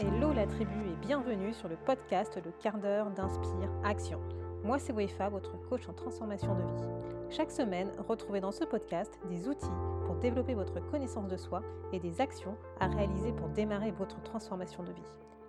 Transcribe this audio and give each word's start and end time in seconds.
Hello 0.00 0.32
la 0.32 0.44
tribu 0.44 0.72
et 0.90 1.06
bienvenue 1.06 1.52
sur 1.52 1.68
le 1.68 1.76
podcast 1.76 2.40
Le 2.44 2.50
quart 2.60 2.78
d'heure 2.78 3.10
d'Inspire 3.12 3.70
Action. 3.84 4.20
Moi 4.64 4.80
c'est 4.80 4.92
Wefa, 4.92 5.28
votre 5.28 5.56
coach 5.68 5.88
en 5.88 5.92
transformation 5.92 6.52
de 6.52 6.62
vie. 6.62 6.88
Chaque 7.30 7.52
semaine, 7.52 7.92
retrouvez 8.08 8.40
dans 8.40 8.50
ce 8.50 8.64
podcast 8.64 9.16
des 9.28 9.46
outils 9.46 9.70
pour 10.04 10.16
développer 10.16 10.54
votre 10.54 10.80
connaissance 10.90 11.28
de 11.28 11.36
soi 11.36 11.62
et 11.92 12.00
des 12.00 12.20
actions 12.20 12.56
à 12.80 12.88
réaliser 12.88 13.30
pour 13.34 13.48
démarrer 13.50 13.92
votre 13.92 14.20
transformation 14.24 14.82
de 14.82 14.90
vie. 14.90 15.06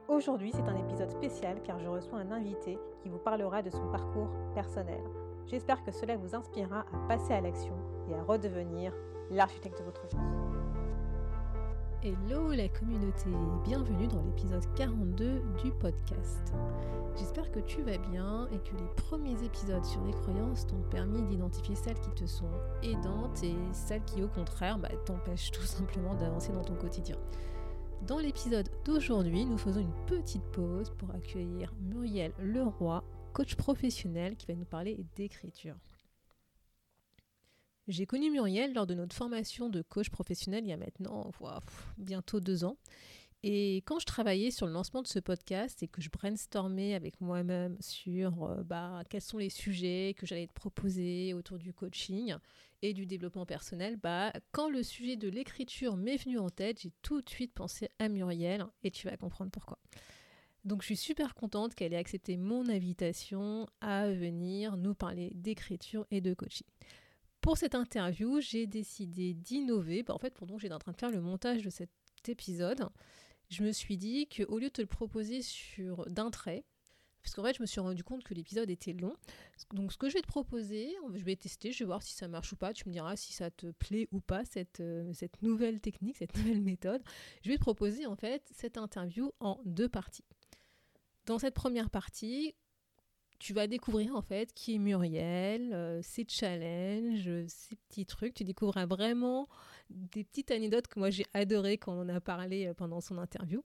Aujourd'hui, 0.08 0.52
c'est 0.54 0.70
un 0.70 0.78
épisode 0.78 1.10
spécial 1.10 1.60
car 1.64 1.80
je 1.80 1.88
reçois 1.88 2.20
un 2.20 2.32
invité 2.32 2.78
qui 3.02 3.10
vous 3.10 3.18
parlera 3.18 3.64
de 3.64 3.72
son 3.72 3.88
parcours 3.88 4.30
personnel. 4.54 5.02
J'espère 5.48 5.84
que 5.84 5.92
cela 5.92 6.18
vous 6.18 6.36
inspirera 6.36 6.86
à 6.94 7.08
passer 7.08 7.34
à 7.34 7.42
l'action 7.42 7.74
et 8.08 8.14
à 8.14 8.22
redevenir 8.22 8.94
l'architecte 9.32 9.80
de 9.80 9.86
votre 9.86 10.06
vie. 10.06 10.45
Hello 12.04 12.52
la 12.52 12.68
communauté, 12.68 13.30
bienvenue 13.64 14.08
dans 14.08 14.22
l'épisode 14.24 14.64
42 14.76 15.42
du 15.64 15.72
podcast. 15.72 16.54
J'espère 17.18 17.52
que 17.52 17.60
tu 17.60 17.82
vas 17.82 17.98
bien 17.98 18.48
et 18.52 18.60
que 18.60 18.76
les 18.76 18.88
premiers 18.96 19.44
épisodes 19.44 19.84
sur 19.84 20.04
les 20.04 20.12
croyances 20.12 20.68
t'ont 20.68 20.82
permis 20.92 21.24
d'identifier 21.24 21.76
celles 21.76 22.00
qui 22.00 22.12
te 22.12 22.26
sont 22.26 22.52
aidantes 22.84 23.42
et 23.44 23.56
celles 23.74 24.04
qui 24.04 24.22
au 24.22 24.28
contraire 24.28 24.78
bah, 24.78 24.90
t'empêchent 25.06 25.52
tout 25.52 25.64
simplement 25.64 26.14
d'avancer 26.16 26.52
dans 26.52 26.64
ton 26.64 26.76
quotidien. 26.76 27.18
Dans 28.06 28.20
l'épisode 28.20 28.70
d'aujourd'hui, 28.84 29.46
nous 29.46 29.58
faisons 29.58 29.82
une 29.82 30.06
petite 30.06 30.46
pause 30.52 30.92
pour 30.98 31.10
accueillir 31.12 31.74
Muriel 31.82 32.34
Leroy, 32.40 33.04
coach 33.34 33.56
professionnel 33.56 34.36
qui 34.36 34.46
va 34.46 34.54
nous 34.54 34.66
parler 34.66 35.00
d'écriture. 35.16 35.76
J'ai 37.88 38.08
connu 38.08 38.32
Muriel 38.32 38.74
lors 38.74 38.88
de 38.88 38.96
notre 38.96 39.16
formation 39.16 39.70
de 39.70 39.84
coach 39.84 40.10
professionnel 40.10 40.64
il 40.64 40.70
y 40.70 40.74
a 40.74 40.78
maintenant 40.78 41.32
bientôt 41.98 42.40
deux 42.40 42.64
ans. 42.64 42.78
Et 43.44 43.84
quand 43.86 44.00
je 44.00 44.08
travaillais 44.08 44.50
sur 44.50 44.66
le 44.66 44.74
lancement 44.74 45.04
de 45.04 45.08
ce 45.08 45.20
podcast 45.20 45.84
et 45.84 45.88
que 45.88 46.02
je 46.02 46.10
brainstormais 46.10 46.96
avec 46.96 47.22
moi-même 47.22 47.78
sur 47.80 48.44
euh, 48.44 48.64
bah, 48.64 49.04
quels 49.08 49.22
sont 49.22 49.38
les 49.38 49.52
sujets 49.52 50.16
que 50.18 50.26
j'allais 50.26 50.48
te 50.48 50.54
proposer 50.54 51.36
autour 51.36 51.60
du 51.60 51.72
coaching 51.72 52.34
et 52.82 52.94
du 52.94 53.06
développement 53.06 53.46
personnel, 53.46 53.98
bah, 53.98 54.34
quand 54.52 54.68
le 54.68 54.82
sujet 54.82 55.16
de 55.16 55.30
l'écriture 55.30 55.96
m'est 55.96 56.18
venu 56.18 56.40
en 56.40 56.50
tête, 56.50 56.82
j'ai 56.82 56.92
tout 57.04 57.22
de 57.22 57.30
suite 57.30 57.54
pensé 57.54 57.88
à 58.00 58.10
Muriel 58.10 58.66
et 58.84 58.90
tu 58.90 59.08
vas 59.08 59.16
comprendre 59.16 59.52
pourquoi. 59.52 59.78
Donc 60.64 60.82
je 60.82 60.88
suis 60.88 60.98
super 60.98 61.36
contente 61.36 61.76
qu'elle 61.76 61.94
ait 61.94 61.98
accepté 61.98 62.38
mon 62.38 62.68
invitation 62.68 63.68
à 63.80 64.10
venir 64.10 64.76
nous 64.76 64.96
parler 64.96 65.32
d'écriture 65.36 66.08
et 66.10 66.20
de 66.20 66.34
coaching. 66.34 66.66
Pour 67.46 67.60
cette 67.60 67.76
interview, 67.76 68.42
j'ai 68.42 68.66
décidé 68.66 69.36
d'innover. 69.36 70.04
En 70.10 70.18
fait, 70.18 70.34
pendant 70.34 70.56
que 70.56 70.64
j'étais 70.64 70.74
en 70.74 70.80
train 70.80 70.94
de 70.94 70.98
faire 70.98 71.12
le 71.12 71.22
montage 71.22 71.62
de 71.62 71.70
cet 71.70 71.92
épisode, 72.28 72.90
je 73.52 73.62
me 73.62 73.72
suis 73.72 73.98
dit 73.98 74.28
qu'au 74.28 74.58
lieu 74.58 74.70
de 74.70 74.74
te 74.74 74.82
le 74.82 74.88
proposer 74.88 75.44
sur 75.44 76.10
d'un 76.10 76.32
trait, 76.32 76.66
parce 77.22 77.36
qu'en 77.36 77.44
fait, 77.44 77.56
je 77.56 77.62
me 77.62 77.68
suis 77.68 77.80
rendu 77.80 78.04
compte 78.04 78.24
que 78.24 78.34
l'épisode 78.34 78.72
était 78.72 78.94
long. 78.94 79.16
Donc, 79.76 79.94
ce 79.94 79.98
que 80.00 80.10
je 80.10 80.16
vais 80.16 80.24
te 80.24 80.28
proposer, 80.28 80.96
je 81.14 81.24
vais 81.24 81.36
tester, 81.36 81.72
je 81.72 81.78
vais 81.84 81.86
voir 81.86 82.02
si 82.02 82.16
ça 82.16 82.28
marche 82.28 82.52
ou 82.52 82.56
pas. 82.56 82.74
Tu 82.74 82.90
me 82.90 82.94
diras 82.94 83.16
si 83.16 83.32
ça 83.32 83.52
te 83.52 83.70
plaît 83.74 84.08
ou 84.12 84.22
pas, 84.22 84.44
cette, 84.44 84.80
euh, 84.80 85.14
cette 85.14 85.44
nouvelle 85.44 85.82
technique, 85.82 86.18
cette 86.18 86.36
nouvelle 86.36 86.62
méthode. 86.62 87.04
Je 87.44 87.52
vais 87.52 87.58
te 87.58 87.62
proposer, 87.62 88.08
en 88.08 88.16
fait, 88.16 88.42
cette 88.56 88.80
interview 88.80 89.32
en 89.40 89.62
deux 89.66 89.88
parties. 89.88 90.26
Dans 91.28 91.38
cette 91.38 91.54
première 91.54 91.92
partie, 91.92 92.56
tu 93.40 93.54
vas 93.54 93.68
découvrir 93.68 94.16
en 94.16 94.22
fait 94.22 94.54
qui 94.54 94.76
est 94.76 94.78
Muriel, 94.80 95.74
euh, 95.74 96.02
ses 96.02 96.26
challenges, 96.28 97.30
ses 97.48 97.76
petits 97.76 98.06
trucs. 98.06 98.34
Tu 98.34 98.44
découvriras 98.44 98.86
vraiment 98.86 99.48
des 99.90 100.24
petites 100.24 100.52
anecdotes 100.52 100.88
que 100.88 101.00
moi 101.00 101.10
j'ai 101.10 101.26
adoré 101.34 101.78
quand 101.78 101.94
on 101.94 102.02
en 102.02 102.10
a 102.10 102.22
parlé 102.22 102.68
euh, 102.68 102.74
pendant 102.74 103.02
son 103.02 103.18
interview. 103.18 103.64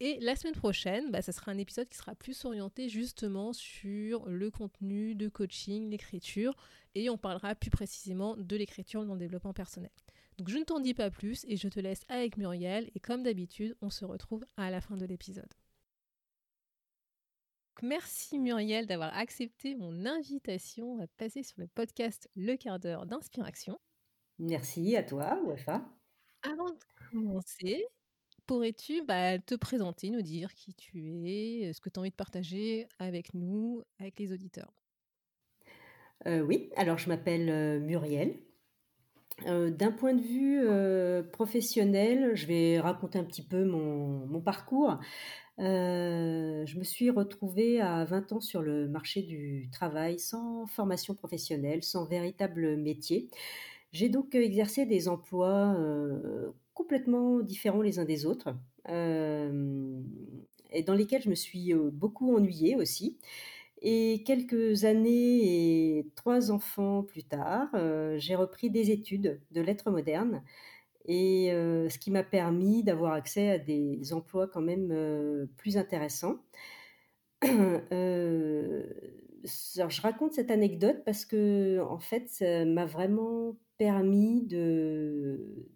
Et 0.00 0.18
la 0.20 0.34
semaine 0.34 0.54
prochaine, 0.54 1.10
bah, 1.12 1.22
ça 1.22 1.32
sera 1.32 1.52
un 1.52 1.58
épisode 1.58 1.88
qui 1.88 1.96
sera 1.96 2.14
plus 2.14 2.44
orienté 2.44 2.88
justement 2.88 3.52
sur 3.52 4.28
le 4.28 4.50
contenu 4.50 5.14
de 5.14 5.28
coaching, 5.28 5.88
l'écriture, 5.88 6.56
et 6.96 7.08
on 7.10 7.16
parlera 7.16 7.54
plus 7.54 7.70
précisément 7.70 8.36
de 8.36 8.56
l'écriture 8.56 9.04
dans 9.06 9.14
le 9.14 9.20
développement 9.20 9.52
personnel. 9.52 9.90
Donc 10.36 10.48
je 10.48 10.58
ne 10.58 10.64
t'en 10.64 10.80
dis 10.80 10.94
pas 10.94 11.10
plus 11.10 11.44
et 11.48 11.56
je 11.56 11.68
te 11.68 11.78
laisse 11.78 12.02
avec 12.08 12.36
Muriel, 12.36 12.90
et 12.96 13.00
comme 13.00 13.22
d'habitude, 13.22 13.76
on 13.82 13.90
se 13.90 14.04
retrouve 14.04 14.44
à 14.56 14.70
la 14.70 14.80
fin 14.80 14.96
de 14.96 15.06
l'épisode. 15.06 15.52
Merci 17.82 18.38
Muriel 18.38 18.86
d'avoir 18.86 19.16
accepté 19.16 19.74
mon 19.74 20.06
invitation 20.06 21.00
à 21.00 21.06
passer 21.18 21.42
sur 21.42 21.60
le 21.60 21.66
podcast 21.66 22.30
Le 22.36 22.56
quart 22.56 22.78
d'heure 22.78 23.04
d'inspiration. 23.04 23.78
Merci 24.38 24.96
à 24.96 25.02
toi, 25.02 25.40
Wafa. 25.44 25.84
Avant 26.42 26.70
de 26.70 26.78
commencer, 27.10 27.84
pourrais-tu 28.46 29.02
bah, 29.04 29.38
te 29.38 29.54
présenter, 29.54 30.10
nous 30.10 30.22
dire 30.22 30.54
qui 30.54 30.74
tu 30.74 31.28
es, 31.28 31.72
ce 31.72 31.80
que 31.80 31.88
tu 31.88 31.98
as 31.98 32.00
envie 32.00 32.10
de 32.10 32.14
partager 32.14 32.86
avec 32.98 33.34
nous, 33.34 33.82
avec 33.98 34.18
les 34.18 34.32
auditeurs? 34.32 34.72
Euh, 36.26 36.40
Oui, 36.40 36.70
alors 36.76 36.98
je 36.98 37.08
m'appelle 37.08 37.48
euh, 37.48 37.80
Muriel. 37.80 38.38
Euh, 39.46 39.70
d'un 39.70 39.90
point 39.90 40.14
de 40.14 40.22
vue 40.22 41.30
professionnel, 41.32 42.34
je 42.34 42.46
vais 42.46 42.78
raconter 42.78 43.18
un 43.18 43.24
petit 43.24 43.44
peu 43.44 43.64
mon, 43.64 44.26
mon 44.26 44.40
parcours. 44.40 44.98
Euh, 45.60 46.66
je 46.66 46.78
me 46.78 46.84
suis 46.84 47.10
retrouvée 47.10 47.80
à 47.80 48.04
20 48.04 48.32
ans 48.32 48.40
sur 48.40 48.60
le 48.60 48.88
marché 48.88 49.22
du 49.22 49.68
travail 49.70 50.18
sans 50.18 50.66
formation 50.66 51.14
professionnelle, 51.14 51.82
sans 51.82 52.04
véritable 52.06 52.76
métier. 52.76 53.28
J'ai 53.92 54.08
donc 54.08 54.34
exercé 54.34 54.86
des 54.86 55.08
emplois 55.08 55.74
euh, 55.78 56.50
complètement 56.74 57.40
différents 57.40 57.82
les 57.82 58.00
uns 58.00 58.04
des 58.04 58.26
autres 58.26 58.56
euh, 58.88 60.00
et 60.72 60.82
dans 60.82 60.94
lesquels 60.94 61.22
je 61.22 61.30
me 61.30 61.36
suis 61.36 61.72
beaucoup 61.74 62.34
ennuyée 62.36 62.74
aussi. 62.76 63.18
Et 63.82 64.22
quelques 64.26 64.84
années 64.84 65.98
et 65.98 66.06
trois 66.16 66.50
enfants 66.50 67.02
plus 67.02 67.22
tard, 67.22 67.68
j'ai 68.16 68.34
repris 68.34 68.70
des 68.70 68.90
études 68.90 69.40
de 69.52 69.60
lettres 69.60 69.90
modernes 69.90 70.42
et 71.06 71.48
ce 71.50 71.98
qui 71.98 72.10
m'a 72.10 72.22
permis 72.22 72.82
d'avoir 72.82 73.12
accès 73.12 73.50
à 73.50 73.58
des 73.58 74.12
emplois 74.12 74.48
quand 74.48 74.62
même 74.62 75.48
plus 75.56 75.76
intéressants. 75.76 76.38
je 77.42 78.80
raconte 80.00 80.32
cette 80.32 80.50
anecdote 80.50 81.02
parce 81.04 81.24
que 81.24 81.80
en 81.80 81.98
fait, 81.98 82.28
ça 82.30 82.64
m'a 82.64 82.86
vraiment 82.86 83.58
permis 83.76 84.46
de, 84.46 85.68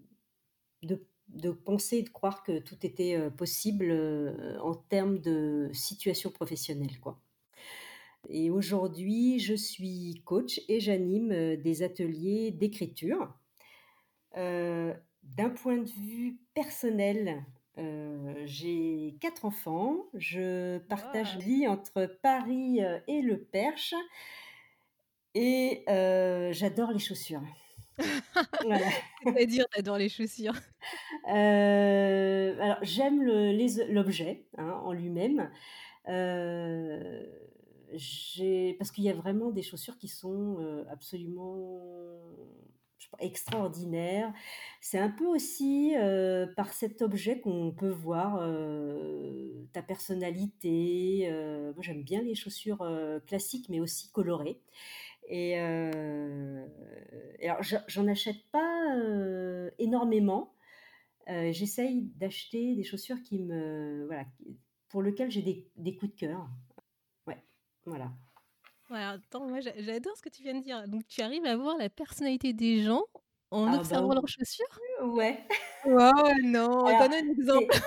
de, 0.83 1.51
penser 1.51 1.99
et 1.99 2.03
de 2.03 2.09
croire 2.09 2.43
que 2.43 2.61
tout 2.61 2.87
était 2.87 3.19
possible 3.37 3.93
en 4.63 4.75
termes 4.75 5.19
de 5.19 5.69
situation 5.75 6.31
professionnelle, 6.31 6.99
quoi. 7.01 7.21
Et 8.29 8.51
aujourd'hui, 8.51 9.39
je 9.39 9.55
suis 9.55 10.23
coach 10.25 10.61
et 10.69 10.81
j'anime 10.81 11.57
des 11.57 11.83
ateliers 11.83 12.51
d'écriture. 12.51 13.33
Euh, 14.37 14.95
d'un 15.37 15.51
point 15.51 15.79
de 15.79 15.89
vue 15.89 16.39
personnel, 16.55 17.45
euh, 17.79 18.35
j'ai 18.45 19.17
quatre 19.21 19.45
enfants. 19.45 20.07
Je 20.15 20.79
partage 20.79 21.37
vie 21.39 21.69
entre 21.69 22.07
Paris 22.23 22.83
euh, 22.83 22.99
et 23.07 23.23
le 23.23 23.39
Perche. 23.39 23.95
Et 25.35 25.85
euh, 25.89 26.53
j'adore 26.53 26.91
les 26.91 26.99
chaussures. 26.99 27.43
C'est-à-dire, 29.23 29.65
j'adore 29.75 29.99
les 29.99 30.09
chaussures 30.09 30.55
Alors, 31.27 32.79
j'aime 32.83 33.23
l'objet 33.23 34.47
hein, 34.57 34.81
en 34.85 34.93
lui-même. 34.93 35.51
parce 38.79 38.91
qu'il 38.93 39.05
y 39.05 39.11
a 39.11 39.15
vraiment 39.15 39.51
des 39.51 39.63
chaussures 39.63 39.99
qui 39.99 40.09
sont 40.09 40.85
absolument 40.91 41.83
extraordinaire. 43.21 44.33
C'est 44.81 44.99
un 44.99 45.11
peu 45.11 45.27
aussi 45.27 45.95
euh, 45.97 46.47
par 46.57 46.73
cet 46.73 47.03
objet 47.03 47.41
qu'on 47.41 47.73
peut 47.73 47.91
voir 47.91 48.39
euh, 48.41 49.67
ta 49.73 49.83
personnalité. 49.83 51.29
Euh, 51.31 51.73
moi, 51.75 51.83
j'aime 51.83 52.03
bien 52.03 52.23
les 52.23 52.35
chaussures 52.35 52.87
classiques, 53.27 53.69
mais 53.69 53.81
aussi 53.81 54.11
colorées. 54.13 54.61
Et, 55.29 55.59
alors, 55.59 57.63
j'en 57.63 58.07
achète 58.07 58.43
pas 58.51 58.97
énormément. 59.79 60.55
J'essaye 61.27 62.11
d'acheter 62.17 62.75
des 62.75 62.85
chaussures 62.85 63.23
qui 63.23 63.39
me, 63.39 64.07
voilà, 64.07 64.25
pour 64.89 65.03
lesquelles 65.03 65.31
j'ai 65.31 65.43
des, 65.43 65.69
des 65.77 65.97
coups 65.97 66.15
de 66.15 66.19
cœur. 66.19 66.49
Ouais, 67.27 67.43
voilà. 67.85 68.11
Ouais, 68.91 69.03
attends, 69.03 69.47
moi 69.47 69.61
j'adore 69.61 70.17
ce 70.17 70.23
que 70.23 70.31
tu 70.31 70.43
viens 70.43 70.55
de 70.55 70.63
dire. 70.63 70.89
Donc 70.89 71.07
tu 71.07 71.21
arrives 71.21 71.45
à 71.45 71.57
voir 71.57 71.77
la 71.77 71.91
personnalité 71.91 72.53
des 72.53 72.83
gens 72.83 73.05
en 73.51 73.67
ah, 73.67 73.73
bah 73.73 73.79
observant 73.79 74.15
leurs 74.15 74.29
chaussures? 74.29 74.81
Ouais. 75.03 75.47
Wow, 75.85 76.13
non, 76.43 76.85
donne 76.99 77.15
un 77.15 77.31
exemple. 77.31 77.79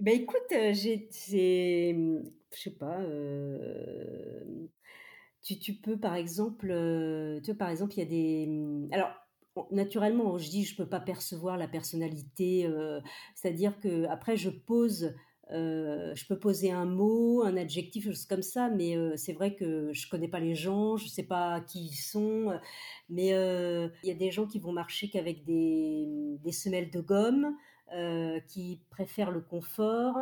bah 0.00 0.12
écoute, 0.12 0.52
euh, 0.52 0.72
j'ai, 0.72 1.08
je 1.12 2.58
sais 2.58 2.70
pas, 2.70 3.00
euh, 3.00 4.68
tu, 5.42 5.58
tu, 5.58 5.74
peux 5.74 5.98
par 5.98 6.14
exemple, 6.14 6.68
euh, 6.70 7.40
tu 7.40 7.50
vois, 7.50 7.58
par 7.58 7.70
exemple, 7.70 7.94
il 7.94 7.98
y 7.98 8.02
a 8.02 8.04
des, 8.04 8.88
alors 8.92 9.10
naturellement, 9.72 10.38
je 10.38 10.48
dis 10.48 10.64
je 10.64 10.76
peux 10.76 10.88
pas 10.88 11.00
percevoir 11.00 11.56
la 11.58 11.66
personnalité, 11.66 12.70
c'est-à-dire 13.34 13.78
que 13.80 14.06
après 14.06 14.36
je 14.36 14.48
pose 14.48 15.12
je 15.50 16.26
peux 16.26 16.38
poser 16.38 16.70
un 16.70 16.84
mot, 16.84 17.42
un 17.42 17.56
adjectif, 17.56 18.04
chose 18.04 18.26
comme 18.26 18.42
ça, 18.42 18.70
mais 18.70 18.96
c'est 19.16 19.32
vrai 19.32 19.54
que 19.54 19.92
je 19.92 20.08
connais 20.08 20.28
pas 20.28 20.40
les 20.40 20.54
gens, 20.54 20.96
je 20.96 21.08
sais 21.08 21.24
pas 21.24 21.60
qui 21.60 21.86
ils 21.86 21.96
sont, 21.96 22.52
mais 23.08 23.28
il 23.28 24.08
y 24.08 24.10
a 24.10 24.14
des 24.14 24.30
gens 24.30 24.46
qui 24.46 24.58
vont 24.58 24.72
marcher 24.72 25.08
qu'avec 25.08 25.44
des, 25.44 26.06
des 26.42 26.52
semelles 26.52 26.90
de 26.90 27.00
gomme, 27.00 27.56
qui 28.48 28.80
préfèrent 28.90 29.32
le 29.32 29.40
confort. 29.40 30.16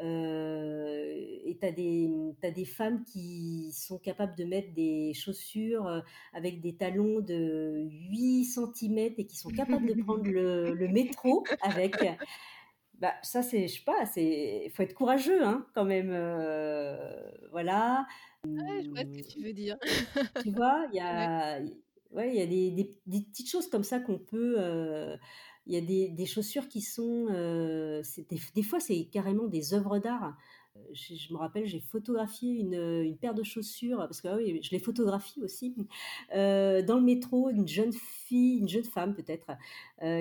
Euh, 0.00 1.12
et 1.44 1.58
tu 1.60 1.66
as, 1.66 2.48
as, 2.48 2.50
des 2.52 2.64
femmes 2.64 3.02
qui 3.04 3.72
sont 3.72 3.98
capables 3.98 4.36
de 4.36 4.44
mettre 4.44 4.72
des 4.72 5.12
chaussures 5.12 5.88
euh, 5.88 6.00
avec 6.32 6.60
des 6.60 6.76
talons 6.76 7.20
de 7.20 7.88
8 8.10 8.44
cm 8.44 8.98
et 9.18 9.26
qui 9.26 9.36
sont 9.36 9.50
capables 9.50 9.86
de 9.86 9.94
prendre 10.04 10.24
le, 10.24 10.88
métro 10.88 11.44
avec. 11.62 11.96
Bah, 12.98 13.14
ça, 13.22 13.42
c'est, 13.42 13.68
je 13.68 13.74
sais 13.74 13.84
pas, 13.84 14.04
il 14.16 14.70
faut 14.72 14.82
être 14.82 14.94
courageux 14.94 15.44
hein, 15.44 15.66
quand 15.74 15.84
même. 15.84 16.10
Euh, 16.12 16.96
voilà. 17.52 18.06
Ouais, 18.46 18.82
je 18.82 18.90
vois 18.90 19.00
ce 19.00 19.22
que 19.22 19.28
tu 19.28 19.42
veux 19.42 19.52
dire. 19.52 19.76
tu 20.42 20.50
vois, 20.50 20.86
il 20.92 20.96
y 20.96 21.00
a, 21.02 21.60
ouais. 22.12 22.34
y 22.34 22.40
a 22.40 22.46
des, 22.46 22.70
des, 22.72 22.96
des, 23.06 23.20
petites 23.20 23.50
choses 23.50 23.68
comme 23.68 23.84
ça 23.84 24.00
qu'on 24.00 24.18
peut 24.18 24.56
il 25.68 25.74
y 25.74 25.76
a 25.76 25.80
des, 25.82 26.08
des 26.08 26.26
chossures 26.26 26.66
qui 26.66 26.80
sont, 26.80 27.26
euh, 27.30 28.02
des, 28.30 28.40
des, 28.54 28.62
fois 28.62 28.80
c'est 28.80 29.04
carrément 29.04 29.46
des 29.46 29.74
œuvres 29.74 29.98
d'art. 29.98 30.36
Euh, 30.76 30.80
je, 30.92 31.32
me 31.32 31.38
rappelle, 31.38 31.66
j'ai 31.66 31.80
photographié 31.80 32.54
une, 32.54 32.74
une, 32.74 33.16
paire 33.16 33.34
de 33.34 33.42
chaussures 33.42 33.98
parce 33.98 34.20
que 34.20 34.28
ah 34.28 34.36
oui, 34.36 34.60
je 34.62 34.70
les 34.70 34.78
photographie 34.78 35.42
aussi 35.42 35.74
euh, 36.34 36.82
dans 36.82 36.96
le 36.96 37.04
métro. 37.04 37.50
Une 37.50 37.68
jeune 37.68 37.92
fille, 37.92 38.58
une 38.58 38.68
jeune 38.68 38.84
femme 38.84 39.14
peut-être, 39.14 39.52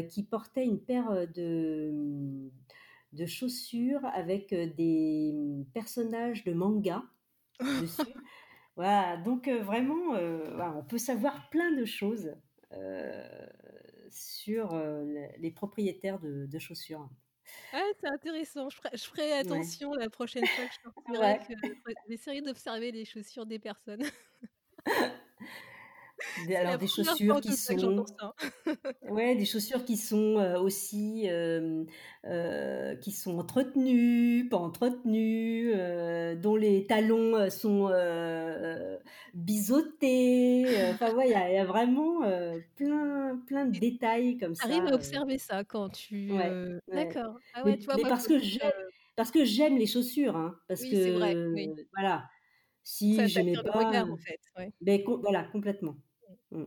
qui 0.09 0.23
portait 0.23 0.65
une 0.65 0.79
paire 0.79 1.27
de 1.33 2.49
de 3.13 3.25
chaussures 3.25 4.05
avec 4.13 4.53
des 4.53 5.33
personnages 5.73 6.44
de 6.44 6.53
manga 6.53 7.03
dessus. 7.81 8.13
voilà, 8.75 9.17
donc 9.17 9.47
vraiment, 9.47 10.11
on 10.13 10.83
peut 10.83 10.97
savoir 10.97 11.49
plein 11.49 11.71
de 11.71 11.85
choses 11.85 12.35
sur 14.09 14.77
les 15.39 15.51
propriétaires 15.51 16.19
de, 16.19 16.59
chaussures. 16.59 17.09
Ah, 17.74 17.83
c'est 18.00 18.07
intéressant. 18.07 18.69
Je 18.69 19.04
ferai, 19.04 19.33
attention 19.33 19.94
la 19.94 20.09
prochaine 20.09 20.45
fois 20.45 20.65
que 20.65 20.74
je 20.74 20.80
sortirai. 20.83 21.39
J'essaierai 22.09 22.42
d'observer 22.42 22.92
les 22.92 23.06
chaussures 23.06 23.45
des 23.45 23.59
personnes. 23.59 24.04
alors 26.55 26.77
des 26.77 26.87
chaussures 26.87 27.41
qui 27.41 27.53
sont 27.53 28.05
ouais 29.09 29.35
des 29.35 29.45
chaussures 29.45 29.85
qui 29.85 29.97
sont 29.97 30.35
aussi 30.61 31.27
qui 33.01 33.11
sont 33.11 33.37
entretenues 33.37 34.47
pas 34.49 34.57
entretenues 34.57 35.73
dont 36.37 36.55
les 36.55 36.85
talons 36.87 37.49
sont 37.49 37.91
biseautés 39.33 40.77
enfin 40.93 41.13
ouais 41.15 41.29
il 41.29 41.31
y, 41.31 41.57
a 41.57 41.65
vraiment 41.65 42.21
plein 42.75 43.41
plein 43.47 43.65
de 43.65 43.79
détails 43.79 44.37
comme 44.37 44.55
ça 44.55 44.65
arrive 44.65 44.85
à 44.85 44.95
observer 44.95 45.37
ça 45.37 45.63
quand 45.63 45.89
tu 45.89 46.29
d'accord. 46.87 47.39
Ah 47.53 47.63
ouais, 47.63 47.71
mais, 47.71 47.77
tu 47.77 47.85
vois, 47.85 47.97
parce 48.07 48.27
que 48.27 48.39
j'aime 48.39 48.71
parce 49.15 49.31
que 49.31 49.45
j'aime 49.45 49.77
les 49.77 49.87
chaussures 49.87 50.35
hein, 50.35 50.59
parce 50.67 50.81
oui, 50.81 50.91
que 50.91 51.17
vrai, 51.17 51.35
oui. 51.53 51.69
voilà 51.93 52.29
si 52.83 53.27
j'aimais 53.27 53.53
pas 53.53 53.71
regard, 53.71 54.09
en 54.09 54.17
fait, 54.17 54.39
ouais. 54.57 54.71
ben, 54.79 55.01
voilà 55.21 55.43
complètement 55.43 55.97
Mmh. 56.51 56.65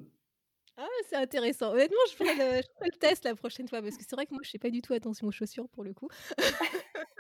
Ah, 0.77 0.87
c'est 1.09 1.17
intéressant. 1.17 1.73
Honnêtement, 1.73 1.99
je 2.11 2.15
ferai, 2.15 2.35
le, 2.35 2.63
le, 2.83 2.91
test 2.99 3.25
la 3.25 3.35
prochaine 3.35 3.69
fois 3.69 3.83
parce 3.83 3.97
que 3.97 4.03
c'est 4.03 4.17
vrai 4.17 4.27
que 4.27 4.33
moi, 4.33 4.41
je 4.43 4.51
fais 4.51 4.59
pas 4.59 4.71
du 4.71 4.81
tout 4.81 4.95
attention 4.95 5.27
aux 5.27 5.33
chaussures 5.33 5.69
pour 5.69 5.85
le 5.85 5.93
coup. 5.93 6.09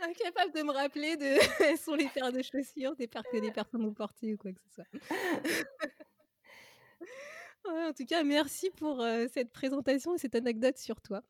Incapable 0.00 0.52
de 0.52 0.62
me 0.62 0.72
rappeler 0.72 1.16
de 1.16 1.24
elles 1.64 1.78
sont 1.78 1.94
les 1.94 2.08
paires 2.08 2.32
de 2.32 2.42
chaussures 2.42 2.94
des 2.96 3.08
paires 3.08 3.24
que 3.32 3.38
des 3.38 3.50
personnes 3.50 3.84
ont 3.84 3.92
portées 3.92 4.34
ou 4.34 4.36
quoi 4.36 4.52
que 4.52 4.60
ce 4.60 4.74
soit. 4.74 4.84
en 7.64 7.92
tout 7.92 8.06
cas, 8.06 8.22
merci 8.22 8.70
pour 8.70 9.00
euh, 9.00 9.26
cette 9.32 9.50
présentation 9.50 10.14
et 10.14 10.18
cette 10.18 10.34
anecdote 10.34 10.78
sur 10.78 11.00
toi. 11.00 11.22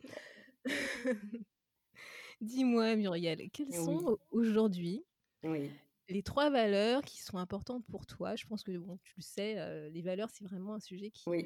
Dis-moi, 2.41 2.97
Muriel, 2.97 3.49
quelles 3.51 3.75
sont 3.75 4.19
aujourd'hui 4.31 5.05
oui 5.45 5.71
les 6.09 6.23
trois 6.23 6.51
valeurs 6.51 7.03
qui 7.03 7.19
sont 7.19 7.39
importantes 7.39 7.85
pour 7.91 8.07
toi, 8.07 8.35
je 8.37 8.47
pense 8.47 8.63
que 8.63 8.77
bon, 8.77 8.99
tu 9.05 9.15
le 9.17 9.23
sais, 9.23 9.59
euh, 9.59 9.89
les 9.91 10.03
valeurs, 10.03 10.31
c'est 10.33 10.45
vraiment 10.45 10.75
un 10.75 10.81
sujet 10.81 11.11
qui, 11.11 11.29
euh, 11.29 11.43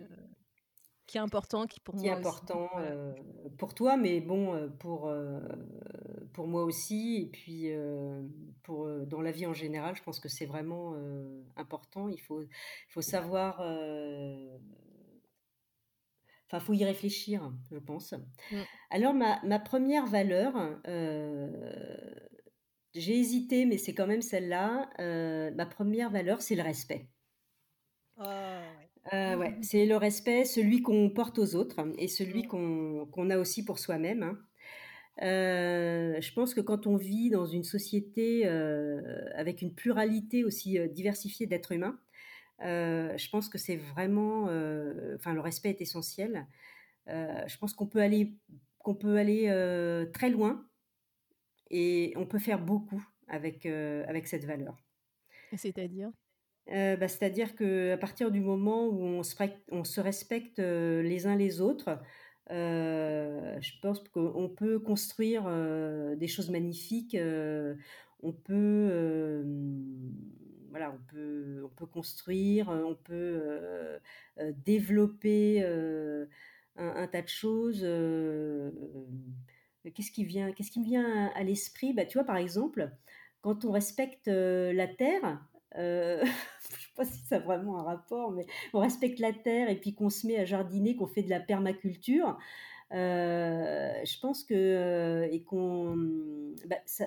qui 1.06 1.18
est 1.18 1.20
important, 1.20 1.66
qui 1.66 1.80
pour 1.80 1.96
qui 1.96 2.04
moi 2.04 2.14
est 2.14 2.16
important 2.16 2.70
euh, 2.78 3.12
pour 3.58 3.74
toi, 3.74 3.96
mais 3.96 4.20
bon, 4.20 4.70
pour, 4.78 5.12
pour 6.32 6.46
moi 6.46 6.64
aussi, 6.64 7.22
et 7.22 7.26
puis 7.26 7.70
pour, 8.62 8.88
dans 9.06 9.20
la 9.20 9.32
vie 9.32 9.46
en 9.46 9.54
général, 9.54 9.96
je 9.96 10.02
pense 10.02 10.20
que 10.20 10.28
c'est 10.28 10.46
vraiment 10.46 10.94
important. 11.56 12.08
Il 12.08 12.20
faut, 12.20 12.42
il 12.42 12.48
faut 12.90 13.02
savoir. 13.02 13.60
Enfin, 16.46 16.58
il 16.62 16.66
faut 16.66 16.74
y 16.74 16.84
réfléchir, 16.84 17.50
je 17.70 17.78
pense. 17.78 18.12
Mmh. 18.12 18.56
Alors, 18.90 19.14
ma, 19.14 19.42
ma, 19.42 19.58
première 19.58 20.06
valeur, 20.06 20.54
j'ai 22.94 23.18
hésité, 23.18 23.64
mais 23.64 23.78
c'est 23.78 23.94
quand 23.94 24.06
même 24.06 24.22
celle-là. 24.22 24.90
Euh, 25.00 25.50
ma 25.54 25.66
première 25.66 26.10
valeur, 26.10 26.42
c'est 26.42 26.54
le 26.54 26.62
respect. 26.62 27.08
Ah, 28.18 28.60
euh, 29.14 29.36
ouais. 29.36 29.56
c'est 29.62 29.86
le 29.86 29.96
respect, 29.96 30.44
celui 30.44 30.82
qu'on 30.82 31.08
porte 31.10 31.38
aux 31.38 31.54
autres 31.54 31.84
et 31.98 32.06
celui 32.06 32.42
mmh. 32.42 33.10
qu'on 33.10 33.30
a 33.30 33.38
aussi 33.38 33.64
pour 33.64 33.78
soi-même. 33.78 34.22
Hein. 34.22 34.38
Euh, 35.22 36.20
je 36.20 36.32
pense 36.32 36.54
que 36.54 36.60
quand 36.60 36.86
on 36.86 36.96
vit 36.96 37.30
dans 37.30 37.46
une 37.46 37.64
société 37.64 38.46
avec 39.34 39.62
une 39.62 39.74
pluralité 39.74 40.44
aussi 40.44 40.78
diversifiée 40.90 41.46
d'êtres 41.46 41.72
humains, 41.72 41.98
je 42.60 43.30
pense 43.30 43.48
que 43.48 43.58
c'est 43.58 43.76
vraiment, 43.76 44.44
enfin, 45.14 45.32
le 45.32 45.40
respect 45.40 45.70
est 45.70 45.80
essentiel. 45.80 46.46
je 47.06 47.58
pense 47.58 47.72
qu'on 47.72 47.86
peut 47.86 48.00
aller, 48.00 48.36
qu'on 48.78 48.94
peut 48.94 49.16
aller 49.16 49.48
très 50.12 50.28
loin 50.28 50.66
et 51.72 52.12
on 52.16 52.26
peut 52.26 52.38
faire 52.38 52.60
beaucoup 52.60 53.04
avec, 53.28 53.66
euh, 53.66 54.04
avec 54.06 54.28
cette 54.28 54.44
valeur. 54.44 54.76
C'est-à-dire? 55.56 56.10
Euh, 56.70 56.96
bah, 56.96 57.08
C'est-à-dire 57.08 57.56
qu'à 57.56 57.96
partir 57.96 58.30
du 58.30 58.40
moment 58.40 58.86
où 58.86 59.02
on 59.02 59.22
se, 59.22 59.34
on 59.70 59.82
se 59.82 60.00
respecte 60.00 60.60
euh, 60.60 61.02
les 61.02 61.26
uns 61.26 61.34
les 61.34 61.60
autres, 61.60 61.98
je 62.50 63.80
pense 63.80 64.00
qu'on 64.10 64.52
peut 64.54 64.78
construire 64.78 65.44
des 66.16 66.28
choses 66.28 66.50
magnifiques. 66.50 67.16
on 68.22 68.32
peut, 68.32 69.42
voilà, 70.68 70.92
on 70.92 71.00
peut, 71.10 71.62
on 71.64 71.68
peut 71.70 71.86
construire, 71.86 72.68
on 72.68 72.94
peut 72.94 73.40
développer 74.66 75.64
un, 75.64 76.26
un, 76.76 77.06
tas 77.06 77.22
de 77.22 77.28
choses 77.28 77.82
qu'est-ce 79.90 80.12
qui 80.12 80.24
vient, 80.24 80.52
qu'est-ce 80.52 80.70
qui 80.70 80.80
me 80.80 80.84
vient 80.84 81.26
à, 81.34 81.42
l'esprit? 81.42 81.92
Bah, 81.92 82.04
Tu 82.04 82.18
vois, 82.18 82.26
par 82.26 82.36
exemple, 82.36 82.90
quand 83.40 83.64
on 83.64 83.72
respecte 83.72 84.28
la 84.28 84.86
terre, 84.86 85.40
je 85.76 86.22
ne 86.22 86.26
sais 86.26 86.92
pas 86.94 87.04
si 87.04 87.20
ça 87.24 87.36
a 87.36 87.38
vraiment 87.38 87.78
un 87.78 87.82
rapport, 87.82 88.32
mais 88.32 88.46
on 88.74 88.80
respecte 88.80 89.18
la 89.18 89.32
terre 89.32 89.70
et 89.70 89.76
puis 89.76 89.94
qu'on 89.94 90.10
se 90.10 90.26
met 90.26 90.36
à 90.36 90.44
jardiner, 90.44 90.96
qu'on 90.96 91.06
fait 91.06 91.22
de 91.22 91.30
la 91.30 91.40
permaculture. 91.40 92.38
Je 92.90 94.20
pense 94.20 94.44
que 94.44 95.28
et 95.30 95.42
qu'on 95.42 96.54
bah, 96.66 96.76
ça, 96.84 97.06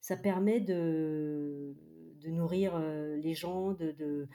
ça, 0.00 0.16
permet 0.16 0.60
de, 0.60 1.76
de 2.20 2.28
nourrir 2.30 2.78
les 2.78 3.34
gens, 3.34 3.72
de, 3.72 3.92
de, 3.92 4.28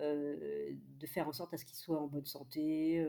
de, 0.00 1.06
faire 1.06 1.28
en 1.28 1.32
sorte 1.32 1.54
à 1.54 1.56
ce 1.56 1.64
qu'ils 1.64 1.78
soient 1.78 2.00
en 2.00 2.08
bonne 2.08 2.26
santé. 2.26 3.02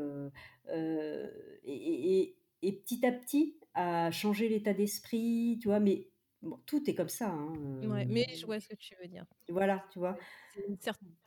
Et, 1.66 2.36
et, 2.62 2.72
petit 2.72 3.06
à 3.06 3.12
petit, 3.12 3.57
à 3.78 4.12
changer 4.12 4.50
l'état 4.50 4.74
d'esprit, 4.74 5.60
tu 5.62 5.68
vois, 5.68 5.80
mais 5.80 6.08
bon, 6.42 6.60
tout 6.66 6.90
est 6.90 6.96
comme 6.96 7.10
ça. 7.10 7.30
Hein, 7.30 7.54
ouais, 7.88 8.06
mais 8.06 8.28
je 8.36 8.46
vois 8.46 8.60
ce 8.60 8.68
que 8.68 8.76
tu 8.76 8.96
veux 9.02 9.08
dire. 9.08 9.26
Voilà, 9.50 9.86
tu 9.92 10.00
vois. 10.00 10.18
C'est 10.54 10.68
une, 10.68 10.78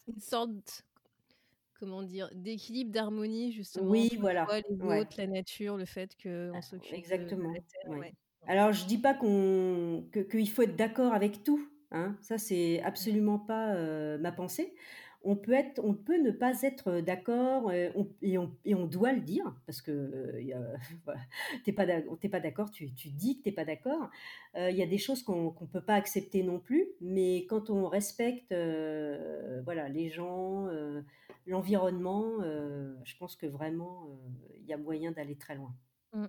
une, 0.09 0.21
sorte, 0.21 0.85
comment 1.78 2.02
dire, 2.02 2.28
d'équilibre, 2.35 2.90
d'harmonie, 2.90 3.52
justement. 3.52 3.87
Oui, 3.87 4.16
voilà. 4.21 4.49
Les 4.69 4.83
autres, 4.83 5.14
la 5.16 5.28
nature, 5.28 5.76
le 5.76 5.85
fait 5.85 6.16
qu'on 6.21 6.52
ah, 6.54 6.61
s'occupe 6.61 6.92
Exactement. 6.92 7.50
De 7.50 7.54
la 7.54 7.61
terre, 7.61 8.12
Alors, 8.49 8.73
je 8.73 8.85
dis 8.87 8.99
pas 8.99 9.14
qu'on 9.14 10.04
qu'il 10.30 10.50
faut 10.50 10.62
être 10.62 10.76
d'accord 10.76 11.14
avec 11.14 11.45
tout. 11.45 11.64
Hein. 11.92 12.16
Ça, 12.21 12.37
c'est 12.37 12.83
absolument 12.83 13.38
pas 13.38 13.75
euh, 13.75 14.19
ma 14.19 14.33
pensée 14.33 14.75
on 15.23 15.37
peut 15.37 15.53
être, 15.53 15.81
on 15.85 15.95
peut 15.95 16.19
ne 16.19 16.31
pas 16.31 16.62
être 16.62 17.00
d'accord 17.00 17.73
et, 17.73 17.93
on, 17.95 18.09
et, 18.65 18.75
on, 18.75 18.87
doit 18.87 19.12
le 19.12 19.21
dire 19.21 19.55
parce 19.67 19.83
que 19.83 19.91
euh, 19.91 20.77
t'es 21.65 21.73
pas, 21.73 22.41
d'accord, 22.41 22.71
tu, 22.71 22.93
tu, 22.95 23.11
dis 23.11 23.39
que 23.39 23.45
t'es 23.45 23.53
pas 23.53 23.65
d'accord. 23.65 24.11
Euh, 24.57 24.71
il 24.71 24.77
y 24.77 24.83
a 24.83 24.87
des 24.87 24.99
choses 24.99 25.23
qu'on 25.23 25.55
ne 25.61 25.67
peut 25.67 25.83
pas 25.83 25.95
accepter 25.95 26.43
non 26.43 26.59
plus, 26.59 26.87
mais 27.00 27.47
quand 27.49 27.71
on 27.71 27.87
respecte, 27.89 28.53
euh, 28.53 29.61
voilà, 29.65 29.89
les 29.89 30.09
gens, 30.09 30.69
l'environnement, 31.47 32.41
je 33.05 33.17
pense 33.19 33.37
que 33.37 33.47
vraiment 33.47 34.09
il 34.57 34.65
y 34.65 34.73
a 34.73 34.79
moyen 34.79 35.12
d'aller 35.12 35.37
très 35.37 35.55
loin. 35.55 35.75
Mmh. 36.12 36.27